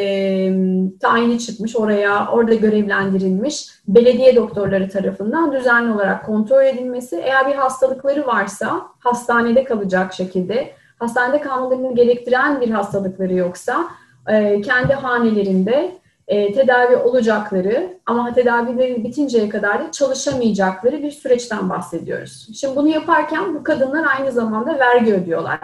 tayini 1.00 1.40
çıkmış, 1.40 1.76
oraya 1.76 2.28
orada 2.32 2.54
görevlendirilmiş 2.54 3.70
belediye 3.88 4.36
doktorları 4.36 4.90
tarafından 4.90 5.52
düzenli 5.52 5.94
olarak 5.94 6.26
kontrol 6.26 6.64
edilmesi. 6.64 7.16
Eğer 7.16 7.48
bir 7.48 7.56
hastalıkları 7.56 8.28
varsa 8.28 8.82
hastanede 9.00 9.64
kalacak 9.64 10.14
şekilde, 10.14 10.72
hastanede 11.00 11.42
kalmalarını 11.42 11.96
gerektiren 11.96 12.62
bir 12.62 12.70
hastalıkları 12.70 13.34
yoksa 13.34 13.88
e, 14.28 14.62
kendi 14.62 14.94
hanelerinde 14.94 15.92
e, 16.28 16.54
tedavi 16.54 16.96
olacakları 16.96 18.00
ama 18.06 18.34
tedavileri 18.34 19.04
bitinceye 19.04 19.50
kadar 19.50 19.88
da 19.88 19.92
çalışamayacakları 19.92 21.04
bir 21.04 21.12
süreçten 21.12 21.70
bahsediyoruz. 21.70 22.48
Şimdi 22.56 22.76
bunu 22.76 22.88
yaparken 22.88 23.56
bu 23.56 23.64
kadınlar 23.64 24.06
aynı 24.18 24.32
zamanda 24.32 24.80
vergi 24.80 25.14
ödüyorlar. 25.14 25.60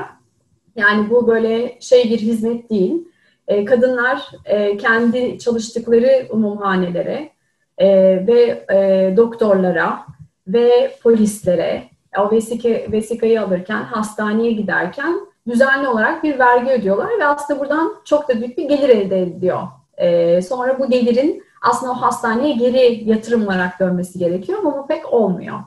Yani 0.75 1.09
bu 1.09 1.27
böyle 1.27 1.77
şey 1.79 2.03
bir 2.03 2.19
hizmet 2.19 2.69
değil. 2.69 3.07
E, 3.47 3.65
kadınlar 3.65 4.31
e, 4.45 4.77
kendi 4.77 5.39
çalıştıkları 5.39 6.27
umumhanelere 6.29 7.29
e, 7.77 7.87
ve 8.27 8.65
e, 8.73 9.13
doktorlara 9.17 9.99
ve 10.47 10.95
polislere 11.03 11.83
o 12.19 12.31
vesika, 12.31 12.69
vesikayı 12.69 13.41
alırken, 13.41 13.83
hastaneye 13.83 14.51
giderken 14.51 15.15
düzenli 15.47 15.87
olarak 15.87 16.23
bir 16.23 16.39
vergi 16.39 16.71
ödüyorlar 16.71 17.19
ve 17.19 17.25
aslında 17.25 17.59
buradan 17.59 17.95
çok 18.05 18.29
da 18.29 18.41
büyük 18.41 18.57
bir 18.57 18.69
gelir 18.69 18.89
elde 18.89 19.21
ediyor 19.21 19.61
e, 20.03 20.41
sonra 20.41 20.79
bu 20.79 20.89
gelirin 20.89 21.43
aslında 21.61 21.91
o 21.91 21.95
hastaneye 21.95 22.53
geri 22.53 23.09
yatırım 23.09 23.47
olarak 23.47 23.79
dönmesi 23.79 24.19
gerekiyor 24.19 24.59
ama 24.59 24.77
bu 24.77 24.87
pek 24.87 25.13
olmuyor. 25.13 25.59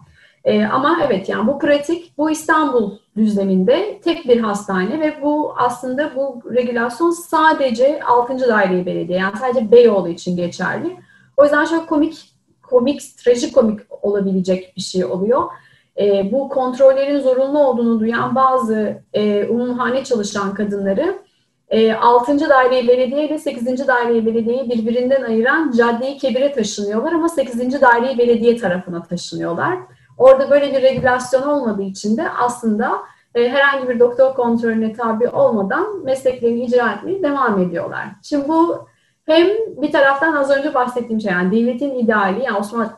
E, 0.44 0.64
ama 0.64 0.98
evet 1.06 1.28
yani 1.28 1.46
bu 1.46 1.58
pratik, 1.58 2.18
bu 2.18 2.30
İstanbul 2.30 2.98
düzleminde 3.16 4.00
tek 4.04 4.28
bir 4.28 4.40
hastane 4.40 5.00
ve 5.00 5.22
bu 5.22 5.54
aslında 5.56 6.16
bu 6.16 6.42
regülasyon 6.54 7.10
sadece 7.10 8.00
6. 8.02 8.48
daire 8.48 8.86
belediye 8.86 9.18
yani 9.18 9.36
sadece 9.36 9.70
Beyoğlu 9.72 10.08
için 10.08 10.36
geçerli. 10.36 10.96
O 11.36 11.44
yüzden 11.44 11.64
şöyle 11.64 11.86
komik, 11.86 12.32
komik, 12.62 13.18
trajikomik 13.24 13.80
olabilecek 14.02 14.72
bir 14.76 14.82
şey 14.82 15.04
oluyor. 15.04 15.42
E, 16.00 16.32
bu 16.32 16.48
kontrollerin 16.48 17.20
zorunlu 17.20 17.58
olduğunu 17.58 18.00
duyan 18.00 18.34
bazı 18.34 19.02
e, 19.12 19.46
umumhane 19.46 20.04
çalışan 20.04 20.54
kadınları 20.54 21.18
e, 21.68 21.94
6. 21.94 22.40
daire 22.48 22.88
belediye 22.88 23.26
ile 23.26 23.38
8. 23.38 23.88
daire 23.88 24.26
belediyeyi 24.26 24.70
birbirinden 24.70 25.22
ayıran 25.22 25.70
caddeyi 25.70 26.18
kebire 26.18 26.52
taşınıyorlar 26.52 27.12
ama 27.12 27.28
8. 27.28 27.82
daire 27.82 28.18
belediye 28.18 28.56
tarafına 28.56 29.02
taşınıyorlar. 29.02 29.78
Orada 30.18 30.50
böyle 30.50 30.72
bir 30.72 30.82
regülasyon 30.82 31.42
olmadığı 31.42 31.82
için 31.82 32.16
de 32.16 32.30
aslında 32.30 32.92
e, 33.34 33.48
herhangi 33.48 33.88
bir 33.88 34.00
doktor 34.00 34.34
kontrolüne 34.34 34.92
tabi 34.92 35.28
olmadan 35.28 36.04
mesleklerini 36.04 36.64
icra 36.64 36.92
etmeye 36.92 37.22
devam 37.22 37.62
ediyorlar. 37.62 38.06
Şimdi 38.22 38.48
bu 38.48 38.88
hem 39.26 39.46
bir 39.82 39.92
taraftan 39.92 40.36
az 40.36 40.50
önce 40.50 40.74
bahsettiğim 40.74 41.20
şey 41.20 41.32
yani 41.32 41.52
devletin 41.52 41.94
ideali 41.94 42.42
yani 42.42 42.58
Osmanlı 42.58 42.90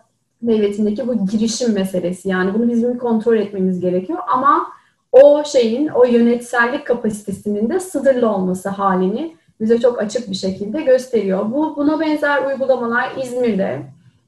Devleti'ndeki 0.43 1.09
bu 1.09 1.27
girişim 1.27 1.75
meselesi 1.75 2.29
yani 2.29 2.55
bunu 2.55 2.69
bizim 2.69 2.99
kontrol 2.99 3.37
etmemiz 3.37 3.81
gerekiyor 3.81 4.19
ama 4.29 4.67
o 5.13 5.45
şeyin 5.45 5.89
o 5.89 6.05
yönetsellik 6.05 6.87
kapasitesinin 6.87 7.71
de 7.71 7.81
sınırlı 7.81 8.31
olması 8.31 8.69
halini 8.69 9.37
bize 9.61 9.81
çok 9.81 10.03
açık 10.03 10.31
bir 10.31 10.37
şekilde 10.37 10.83
gösteriyor. 10.83 11.51
Bu 11.51 11.77
buna 11.77 12.01
benzer 12.01 12.47
uygulamalar 12.47 13.17
İzmir'de, 13.17 13.83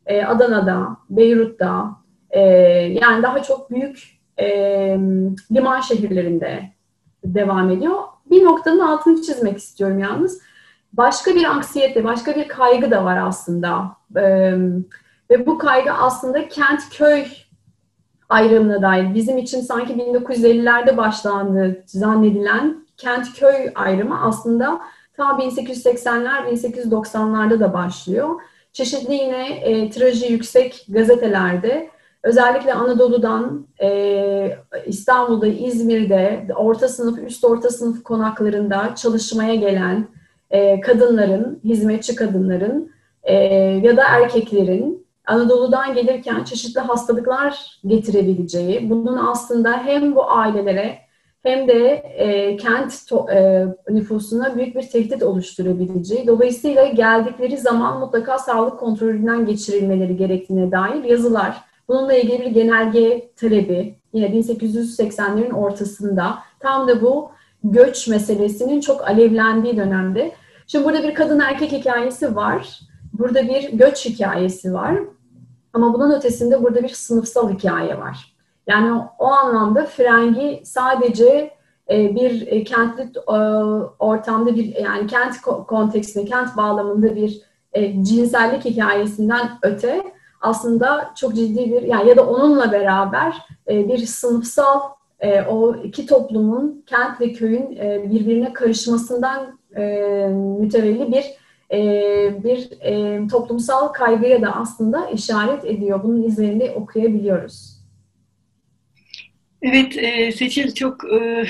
e, 0.06 0.24
Adana'da, 0.24 0.96
Beyrut'ta 1.10 1.90
e, 2.30 2.40
yani 3.02 3.22
daha 3.22 3.42
çok 3.42 3.70
büyük 3.70 4.20
e, 4.38 4.46
liman 5.52 5.80
şehirlerinde 5.80 6.62
devam 7.24 7.70
ediyor. 7.70 7.98
Bir 8.30 8.44
noktanın 8.44 8.80
altını 8.80 9.22
çizmek 9.22 9.58
istiyorum 9.58 9.98
yalnız. 9.98 10.40
Başka 10.92 11.34
bir 11.34 11.44
anksiyete, 11.44 12.04
başka 12.04 12.36
bir 12.36 12.48
kaygı 12.48 12.90
da 12.90 13.04
var 13.04 13.16
aslında. 13.16 13.96
E, 14.16 14.52
ve 15.30 15.46
bu 15.46 15.58
kaygı 15.58 15.92
aslında 15.92 16.48
kent-köy 16.48 17.26
ayrımına 18.30 18.82
dair. 18.82 19.14
Bizim 19.14 19.38
için 19.38 19.60
sanki 19.60 19.92
1950'lerde 19.92 20.96
başlandı 20.96 21.82
zannedilen 21.86 22.86
kent-köy 22.96 23.72
ayrımı 23.74 24.22
aslında 24.22 24.80
ta 25.16 25.24
1880'ler, 25.24 26.54
1890'larda 26.54 27.60
da 27.60 27.72
başlıyor. 27.72 28.40
Çeşitli 28.72 29.14
yine 29.14 29.48
e, 29.48 29.90
tirajı 29.90 30.32
yüksek 30.32 30.86
gazetelerde 30.88 31.90
özellikle 32.22 32.74
Anadolu'dan 32.74 33.66
e, 33.82 34.58
İstanbul'da, 34.86 35.46
İzmir'de 35.46 36.46
orta 36.56 36.88
sınıf, 36.88 37.18
üst 37.18 37.44
orta 37.44 37.70
sınıf 37.70 38.02
konaklarında 38.02 38.94
çalışmaya 38.94 39.54
gelen 39.54 40.06
e, 40.50 40.80
kadınların, 40.80 41.60
hizmetçi 41.64 42.14
kadınların 42.14 42.92
e, 43.22 43.34
ya 43.84 43.96
da 43.96 44.02
erkeklerin 44.04 44.99
Anadolu'dan 45.30 45.94
gelirken 45.94 46.44
çeşitli 46.44 46.80
hastalıklar 46.80 47.80
getirebileceği, 47.86 48.90
bunun 48.90 49.16
aslında 49.16 49.72
hem 49.72 50.14
bu 50.14 50.30
ailelere 50.30 50.98
hem 51.42 51.68
de 51.68 51.88
e, 51.94 52.56
kent 52.56 53.08
to, 53.08 53.26
e, 53.30 53.66
nüfusuna 53.90 54.56
büyük 54.56 54.76
bir 54.76 54.82
tehdit 54.82 55.22
oluşturabileceği, 55.22 56.26
dolayısıyla 56.26 56.86
geldikleri 56.86 57.56
zaman 57.58 58.00
mutlaka 58.00 58.38
sağlık 58.38 58.80
kontrolünden 58.80 59.46
geçirilmeleri 59.46 60.16
gerektiğine 60.16 60.72
dair 60.72 61.04
yazılar, 61.04 61.56
bununla 61.88 62.14
ilgili 62.14 62.40
bir 62.40 62.50
genelge 62.50 63.30
talebi, 63.36 63.94
yine 64.12 64.26
1880'lerin 64.26 65.52
ortasında 65.52 66.38
tam 66.60 66.88
da 66.88 67.02
bu 67.02 67.30
göç 67.64 68.08
meselesinin 68.08 68.80
çok 68.80 69.08
alevlendiği 69.08 69.76
dönemde. 69.76 70.32
Şimdi 70.66 70.84
burada 70.84 71.02
bir 71.02 71.14
kadın 71.14 71.40
erkek 71.40 71.72
hikayesi 71.72 72.36
var. 72.36 72.80
Burada 73.12 73.48
bir 73.48 73.72
göç 73.72 74.06
hikayesi 74.06 74.74
var. 74.74 74.96
Ama 75.72 75.94
bunun 75.94 76.12
ötesinde 76.12 76.62
burada 76.62 76.82
bir 76.82 76.88
sınıfsal 76.88 77.52
hikaye 77.52 77.98
var. 77.98 78.34
Yani 78.66 79.02
o, 79.18 79.26
anlamda 79.26 79.86
frengi 79.86 80.62
sadece 80.64 81.50
e, 81.90 82.14
bir 82.14 82.46
e, 82.46 82.64
kentli 82.64 83.02
e, 83.02 83.32
ortamda 83.98 84.54
bir 84.54 84.76
yani 84.76 85.06
kent 85.06 85.40
kontekstinde, 85.66 86.24
kent 86.24 86.56
bağlamında 86.56 87.16
bir 87.16 87.50
cinsellik 88.02 88.64
hikayesinden 88.64 89.50
öte 89.62 90.02
aslında 90.40 91.10
çok 91.16 91.34
ciddi 91.34 91.70
bir 91.70 91.82
yani 91.82 92.08
ya 92.08 92.16
da 92.16 92.26
onunla 92.26 92.72
beraber 92.72 93.34
bir 93.68 93.98
sınıfsal 93.98 94.80
o 95.48 95.74
iki 95.74 96.06
toplumun 96.06 96.84
kent 96.86 97.20
ve 97.20 97.32
köyün 97.32 97.70
birbirine 98.10 98.52
karışmasından 98.52 99.58
mütevelli 100.58 101.12
bir 101.12 101.24
bir 102.44 102.68
e, 102.80 103.26
toplumsal 103.28 103.88
kaygıya 103.88 104.42
da 104.42 104.56
aslında 104.56 105.10
işaret 105.10 105.64
ediyor. 105.64 106.02
Bunun 106.02 106.22
izlerini 106.22 106.70
okuyabiliyoruz. 106.70 107.80
Evet 109.62 109.96
e, 109.98 110.32
Seçil 110.32 110.74
çok 110.74 111.12
e, 111.12 111.44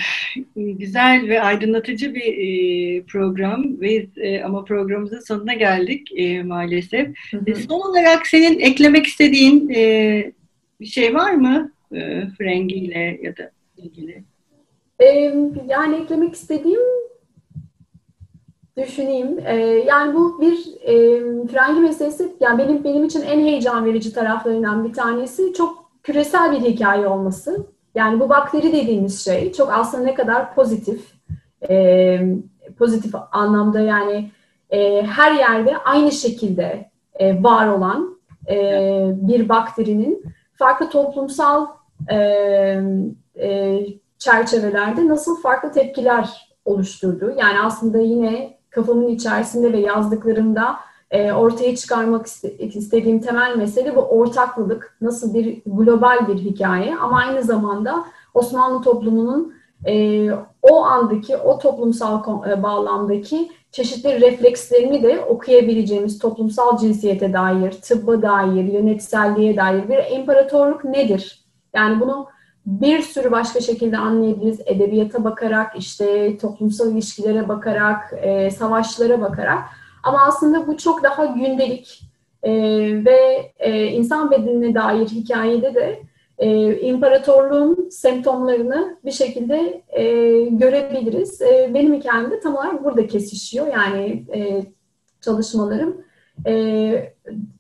güzel 0.57 1.29
ve 1.29 1.43
aydınlatıcı 1.43 2.15
bir 2.15 2.39
e, 2.39 3.03
program 3.03 3.81
ve 3.81 4.07
e, 4.17 4.43
ama 4.43 4.65
programımızın 4.65 5.21
sonuna 5.21 5.55
geldik 5.55 6.09
e, 6.17 6.43
maalesef. 6.43 7.09
Hı 7.31 7.37
hı. 7.37 7.51
E, 7.51 7.55
son 7.55 7.91
olarak 7.91 8.27
senin 8.27 8.61
eklemek 8.61 9.07
istediğin 9.07 9.71
e, 9.71 10.33
bir 10.81 10.87
şey 10.87 11.15
var 11.15 11.33
mı 11.33 11.73
e, 11.93 12.27
Frengi 12.39 12.75
ile 12.75 13.19
ya 13.23 13.37
da 13.37 13.51
ilgili? 13.77 14.23
E, 15.01 15.07
yani 15.69 15.97
eklemek 16.03 16.35
istediğim 16.35 16.81
düşüneyim. 18.81 19.39
E, 19.47 19.57
yani 19.87 20.15
bu 20.15 20.41
bir 20.41 20.59
e, 20.83 20.95
frengi 21.47 21.81
meselesi. 21.81 22.37
Yani 22.41 22.59
benim 22.59 22.85
benim 22.85 23.05
için 23.05 23.23
en 23.23 23.41
heyecan 23.41 23.85
verici 23.85 24.13
taraflarından 24.13 24.85
bir 24.85 24.93
tanesi 24.93 25.53
çok 25.53 25.91
küresel 26.03 26.53
bir 26.53 26.61
hikaye 26.61 27.07
olması. 27.07 27.67
Yani 27.95 28.21
bu 28.21 28.29
bakteri 28.29 28.73
dediğimiz 28.73 29.25
şey 29.25 29.53
çok 29.53 29.73
aslında 29.73 30.05
ne 30.05 30.15
kadar 30.15 30.55
pozitif, 30.55 31.13
e, 31.71 32.21
pozitif 32.79 33.15
anlamda 33.33 33.81
yani 33.81 34.31
e, 34.71 35.03
her 35.03 35.33
yerde 35.33 35.79
aynı 35.79 36.13
şekilde 36.13 36.91
e, 37.15 37.43
var 37.43 37.69
olan 37.69 38.19
e, 38.49 38.57
bir 39.15 39.49
bakterinin 39.49 40.25
farklı 40.55 40.91
toplumsal 40.91 41.67
e, 42.11 42.17
e, 43.39 43.81
çerçevelerde 44.19 45.09
nasıl 45.09 45.43
farklı 45.43 45.73
tepkiler 45.73 46.51
oluşturduğu. 46.65 47.31
Yani 47.31 47.61
aslında 47.61 47.99
yine 47.99 48.60
kafamın 48.71 49.09
içerisinde 49.09 49.73
ve 49.73 49.79
yazdıklarımda 49.79 50.77
e, 51.11 51.33
ortaya 51.33 51.77
çıkarmak 51.77 52.27
istediğim 52.59 53.21
temel 53.21 53.57
mesele 53.57 53.97
bu 53.97 54.01
ortaklılık. 54.01 54.97
Nasıl 55.01 55.35
bir 55.35 55.63
global 55.67 56.29
bir 56.29 56.39
hikaye 56.39 56.97
ama 56.97 57.19
aynı 57.19 57.43
zamanda 57.43 58.05
Osmanlı 58.35 58.83
toplumunun 58.83 59.55
e, 59.87 60.27
o 60.63 60.85
andaki, 60.85 61.37
o 61.37 61.59
toplumsal 61.59 62.23
e, 62.51 62.63
bağlamdaki 62.63 63.51
çeşitli 63.73 64.21
reflekslerini 64.21 65.03
de 65.03 65.21
okuyabileceğimiz 65.21 66.19
toplumsal 66.19 66.79
cinsiyete 66.79 67.33
dair, 67.33 67.73
tıbba 67.73 68.23
dair, 68.23 68.65
yönetselliğe 68.65 69.57
dair 69.57 69.89
bir 69.89 70.17
imparatorluk 70.17 70.85
nedir? 70.85 71.45
Yani 71.75 72.01
bunu 72.01 72.27
bir 72.71 73.03
sürü 73.03 73.31
başka 73.31 73.61
şekilde 73.61 73.99
anlayabiliriz. 73.99 74.61
Edebiyata 74.67 75.25
bakarak, 75.25 75.73
işte 75.79 76.39
toplumsal 76.39 76.93
ilişkilere 76.93 77.49
bakarak, 77.49 78.15
e, 78.23 78.51
savaşlara 78.51 79.21
bakarak. 79.21 79.59
Ama 80.03 80.19
aslında 80.27 80.67
bu 80.67 80.77
çok 80.77 81.03
daha 81.03 81.25
gündelik 81.25 82.03
e, 82.43 82.53
ve 83.05 83.53
e, 83.59 83.87
insan 83.87 84.31
bedenine 84.31 84.75
dair 84.75 85.07
hikayede 85.07 85.75
de 85.75 86.03
e, 86.39 86.81
imparatorluğun 86.81 87.89
semptomlarını 87.91 88.99
bir 89.05 89.13
şekilde 89.13 89.83
e, 89.89 90.05
görebiliriz. 90.45 91.43
E, 91.43 91.71
benim 91.75 91.95
hikayem 91.95 92.31
de 92.31 92.41
tam 92.41 92.57
olarak 92.57 92.85
burada 92.85 93.07
kesişiyor. 93.07 93.67
Yani 93.67 94.25
e, 94.35 94.63
çalışmalarım. 95.21 96.05
E, 96.47 97.15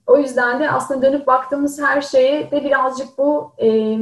o 0.07 0.19
yüzden 0.19 0.61
de 0.61 0.71
aslında 0.71 1.03
dönüp 1.03 1.27
baktığımız 1.27 1.81
her 1.83 2.01
şeye 2.01 2.51
de 2.51 2.65
birazcık 2.65 3.19
bu 3.19 3.53
e, 3.59 3.99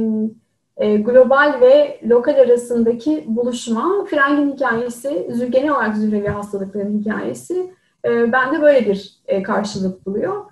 e, 0.79 0.95
global 0.97 1.61
ve 1.61 1.99
lokal 2.09 2.35
arasındaki 2.35 3.23
buluşma, 3.27 4.05
frengin 4.05 4.53
hikayesi, 4.53 5.27
genel 5.49 5.71
olarak 5.71 5.97
zührevi 5.97 6.27
hastalıkların 6.27 6.99
hikayesi 6.99 7.73
e, 8.05 8.31
bende 8.31 8.61
böyle 8.61 8.85
bir 8.85 9.13
e, 9.27 9.43
karşılık 9.43 10.05
buluyor. 10.05 10.45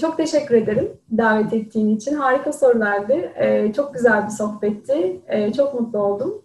Çok 0.00 0.16
teşekkür 0.16 0.54
ederim 0.54 0.88
davet 1.16 1.52
ettiğin 1.52 1.96
için. 1.96 2.14
Harika 2.14 2.52
sorulardı. 2.52 3.14
Çok 3.76 3.94
güzel 3.94 4.24
bir 4.24 4.30
sohbetti. 4.30 5.20
Çok 5.56 5.80
mutlu 5.80 5.98
oldum. 5.98 6.42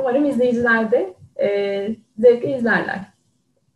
Umarım 0.00 0.24
izleyiciler 0.24 0.90
de 0.90 1.14
e, 1.40 1.88
zevkle 2.18 2.56
izlerler. 2.56 3.11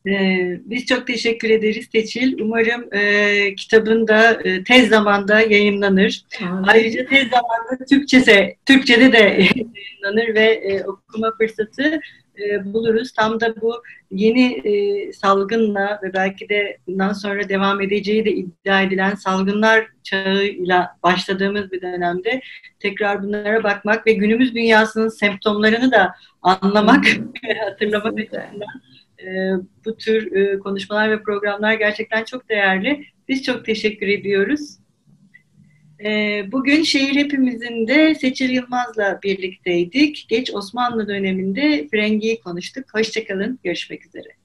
Ee, 0.07 0.61
biz 0.65 0.87
çok 0.87 1.07
teşekkür 1.07 1.51
ederiz 1.51 1.89
Seçil. 1.93 2.41
Umarım 2.41 2.95
e, 2.95 3.55
kitabın 3.55 4.09
da 4.09 4.33
e, 4.33 4.65
tez 4.65 4.89
zamanda 4.89 5.41
yayınlanır. 5.41 6.25
Aynen. 6.41 6.63
Ayrıca 6.63 7.07
tez 7.07 7.29
zamanda 7.29 7.85
Türkçe'de, 7.89 8.57
Türkçe'de 8.67 9.13
de 9.13 9.19
yayınlanır 9.57 10.35
ve 10.35 10.45
e, 10.45 10.85
okuma 10.85 11.33
fırsatı 11.39 12.01
e, 12.39 12.73
buluruz. 12.73 13.13
Tam 13.13 13.41
da 13.41 13.61
bu 13.61 13.83
yeni 14.11 14.53
e, 14.53 15.13
salgınla 15.13 16.01
ve 16.03 16.15
belki 16.15 16.49
de 16.49 16.79
bundan 16.87 17.13
sonra 17.13 17.49
devam 17.49 17.81
edeceği 17.81 18.25
de 18.25 18.31
iddia 18.31 18.83
edilen 18.83 19.15
salgınlar 19.15 19.87
çağıyla 20.03 20.97
başladığımız 21.03 21.73
bir 21.73 21.83
dönemde 21.83 22.41
tekrar 22.81 23.23
bunlara 23.23 23.65
bakmak 23.65 24.07
ve 24.07 24.13
günümüz 24.13 24.55
dünyasının 24.55 25.09
semptomlarını 25.09 25.93
da 25.93 26.15
anlamak, 26.43 27.05
hatırlamak 27.65 28.19
açısından 28.19 28.86
e, 29.23 29.51
bu 29.85 29.97
tür 29.97 30.33
e, 30.33 30.59
konuşmalar 30.59 31.11
ve 31.11 31.23
programlar 31.23 31.75
gerçekten 31.75 32.25
çok 32.25 32.49
değerli. 32.49 33.05
Biz 33.29 33.43
çok 33.43 33.64
teşekkür 33.64 34.09
ediyoruz. 34.09 34.79
E, 36.05 36.43
bugün 36.53 36.83
Şehir 36.83 37.17
Hepimizin 37.17 37.89
de 37.89 38.14
Seçil 38.14 38.51
Yılmaz'la 38.51 39.21
birlikteydik. 39.23 40.27
Geç 40.29 40.55
Osmanlı 40.55 41.09
döneminde 41.09 41.89
Frengi'yi 41.91 42.41
konuştuk. 42.41 42.85
Hoşçakalın, 42.95 43.59
görüşmek 43.64 44.07
üzere. 44.07 44.36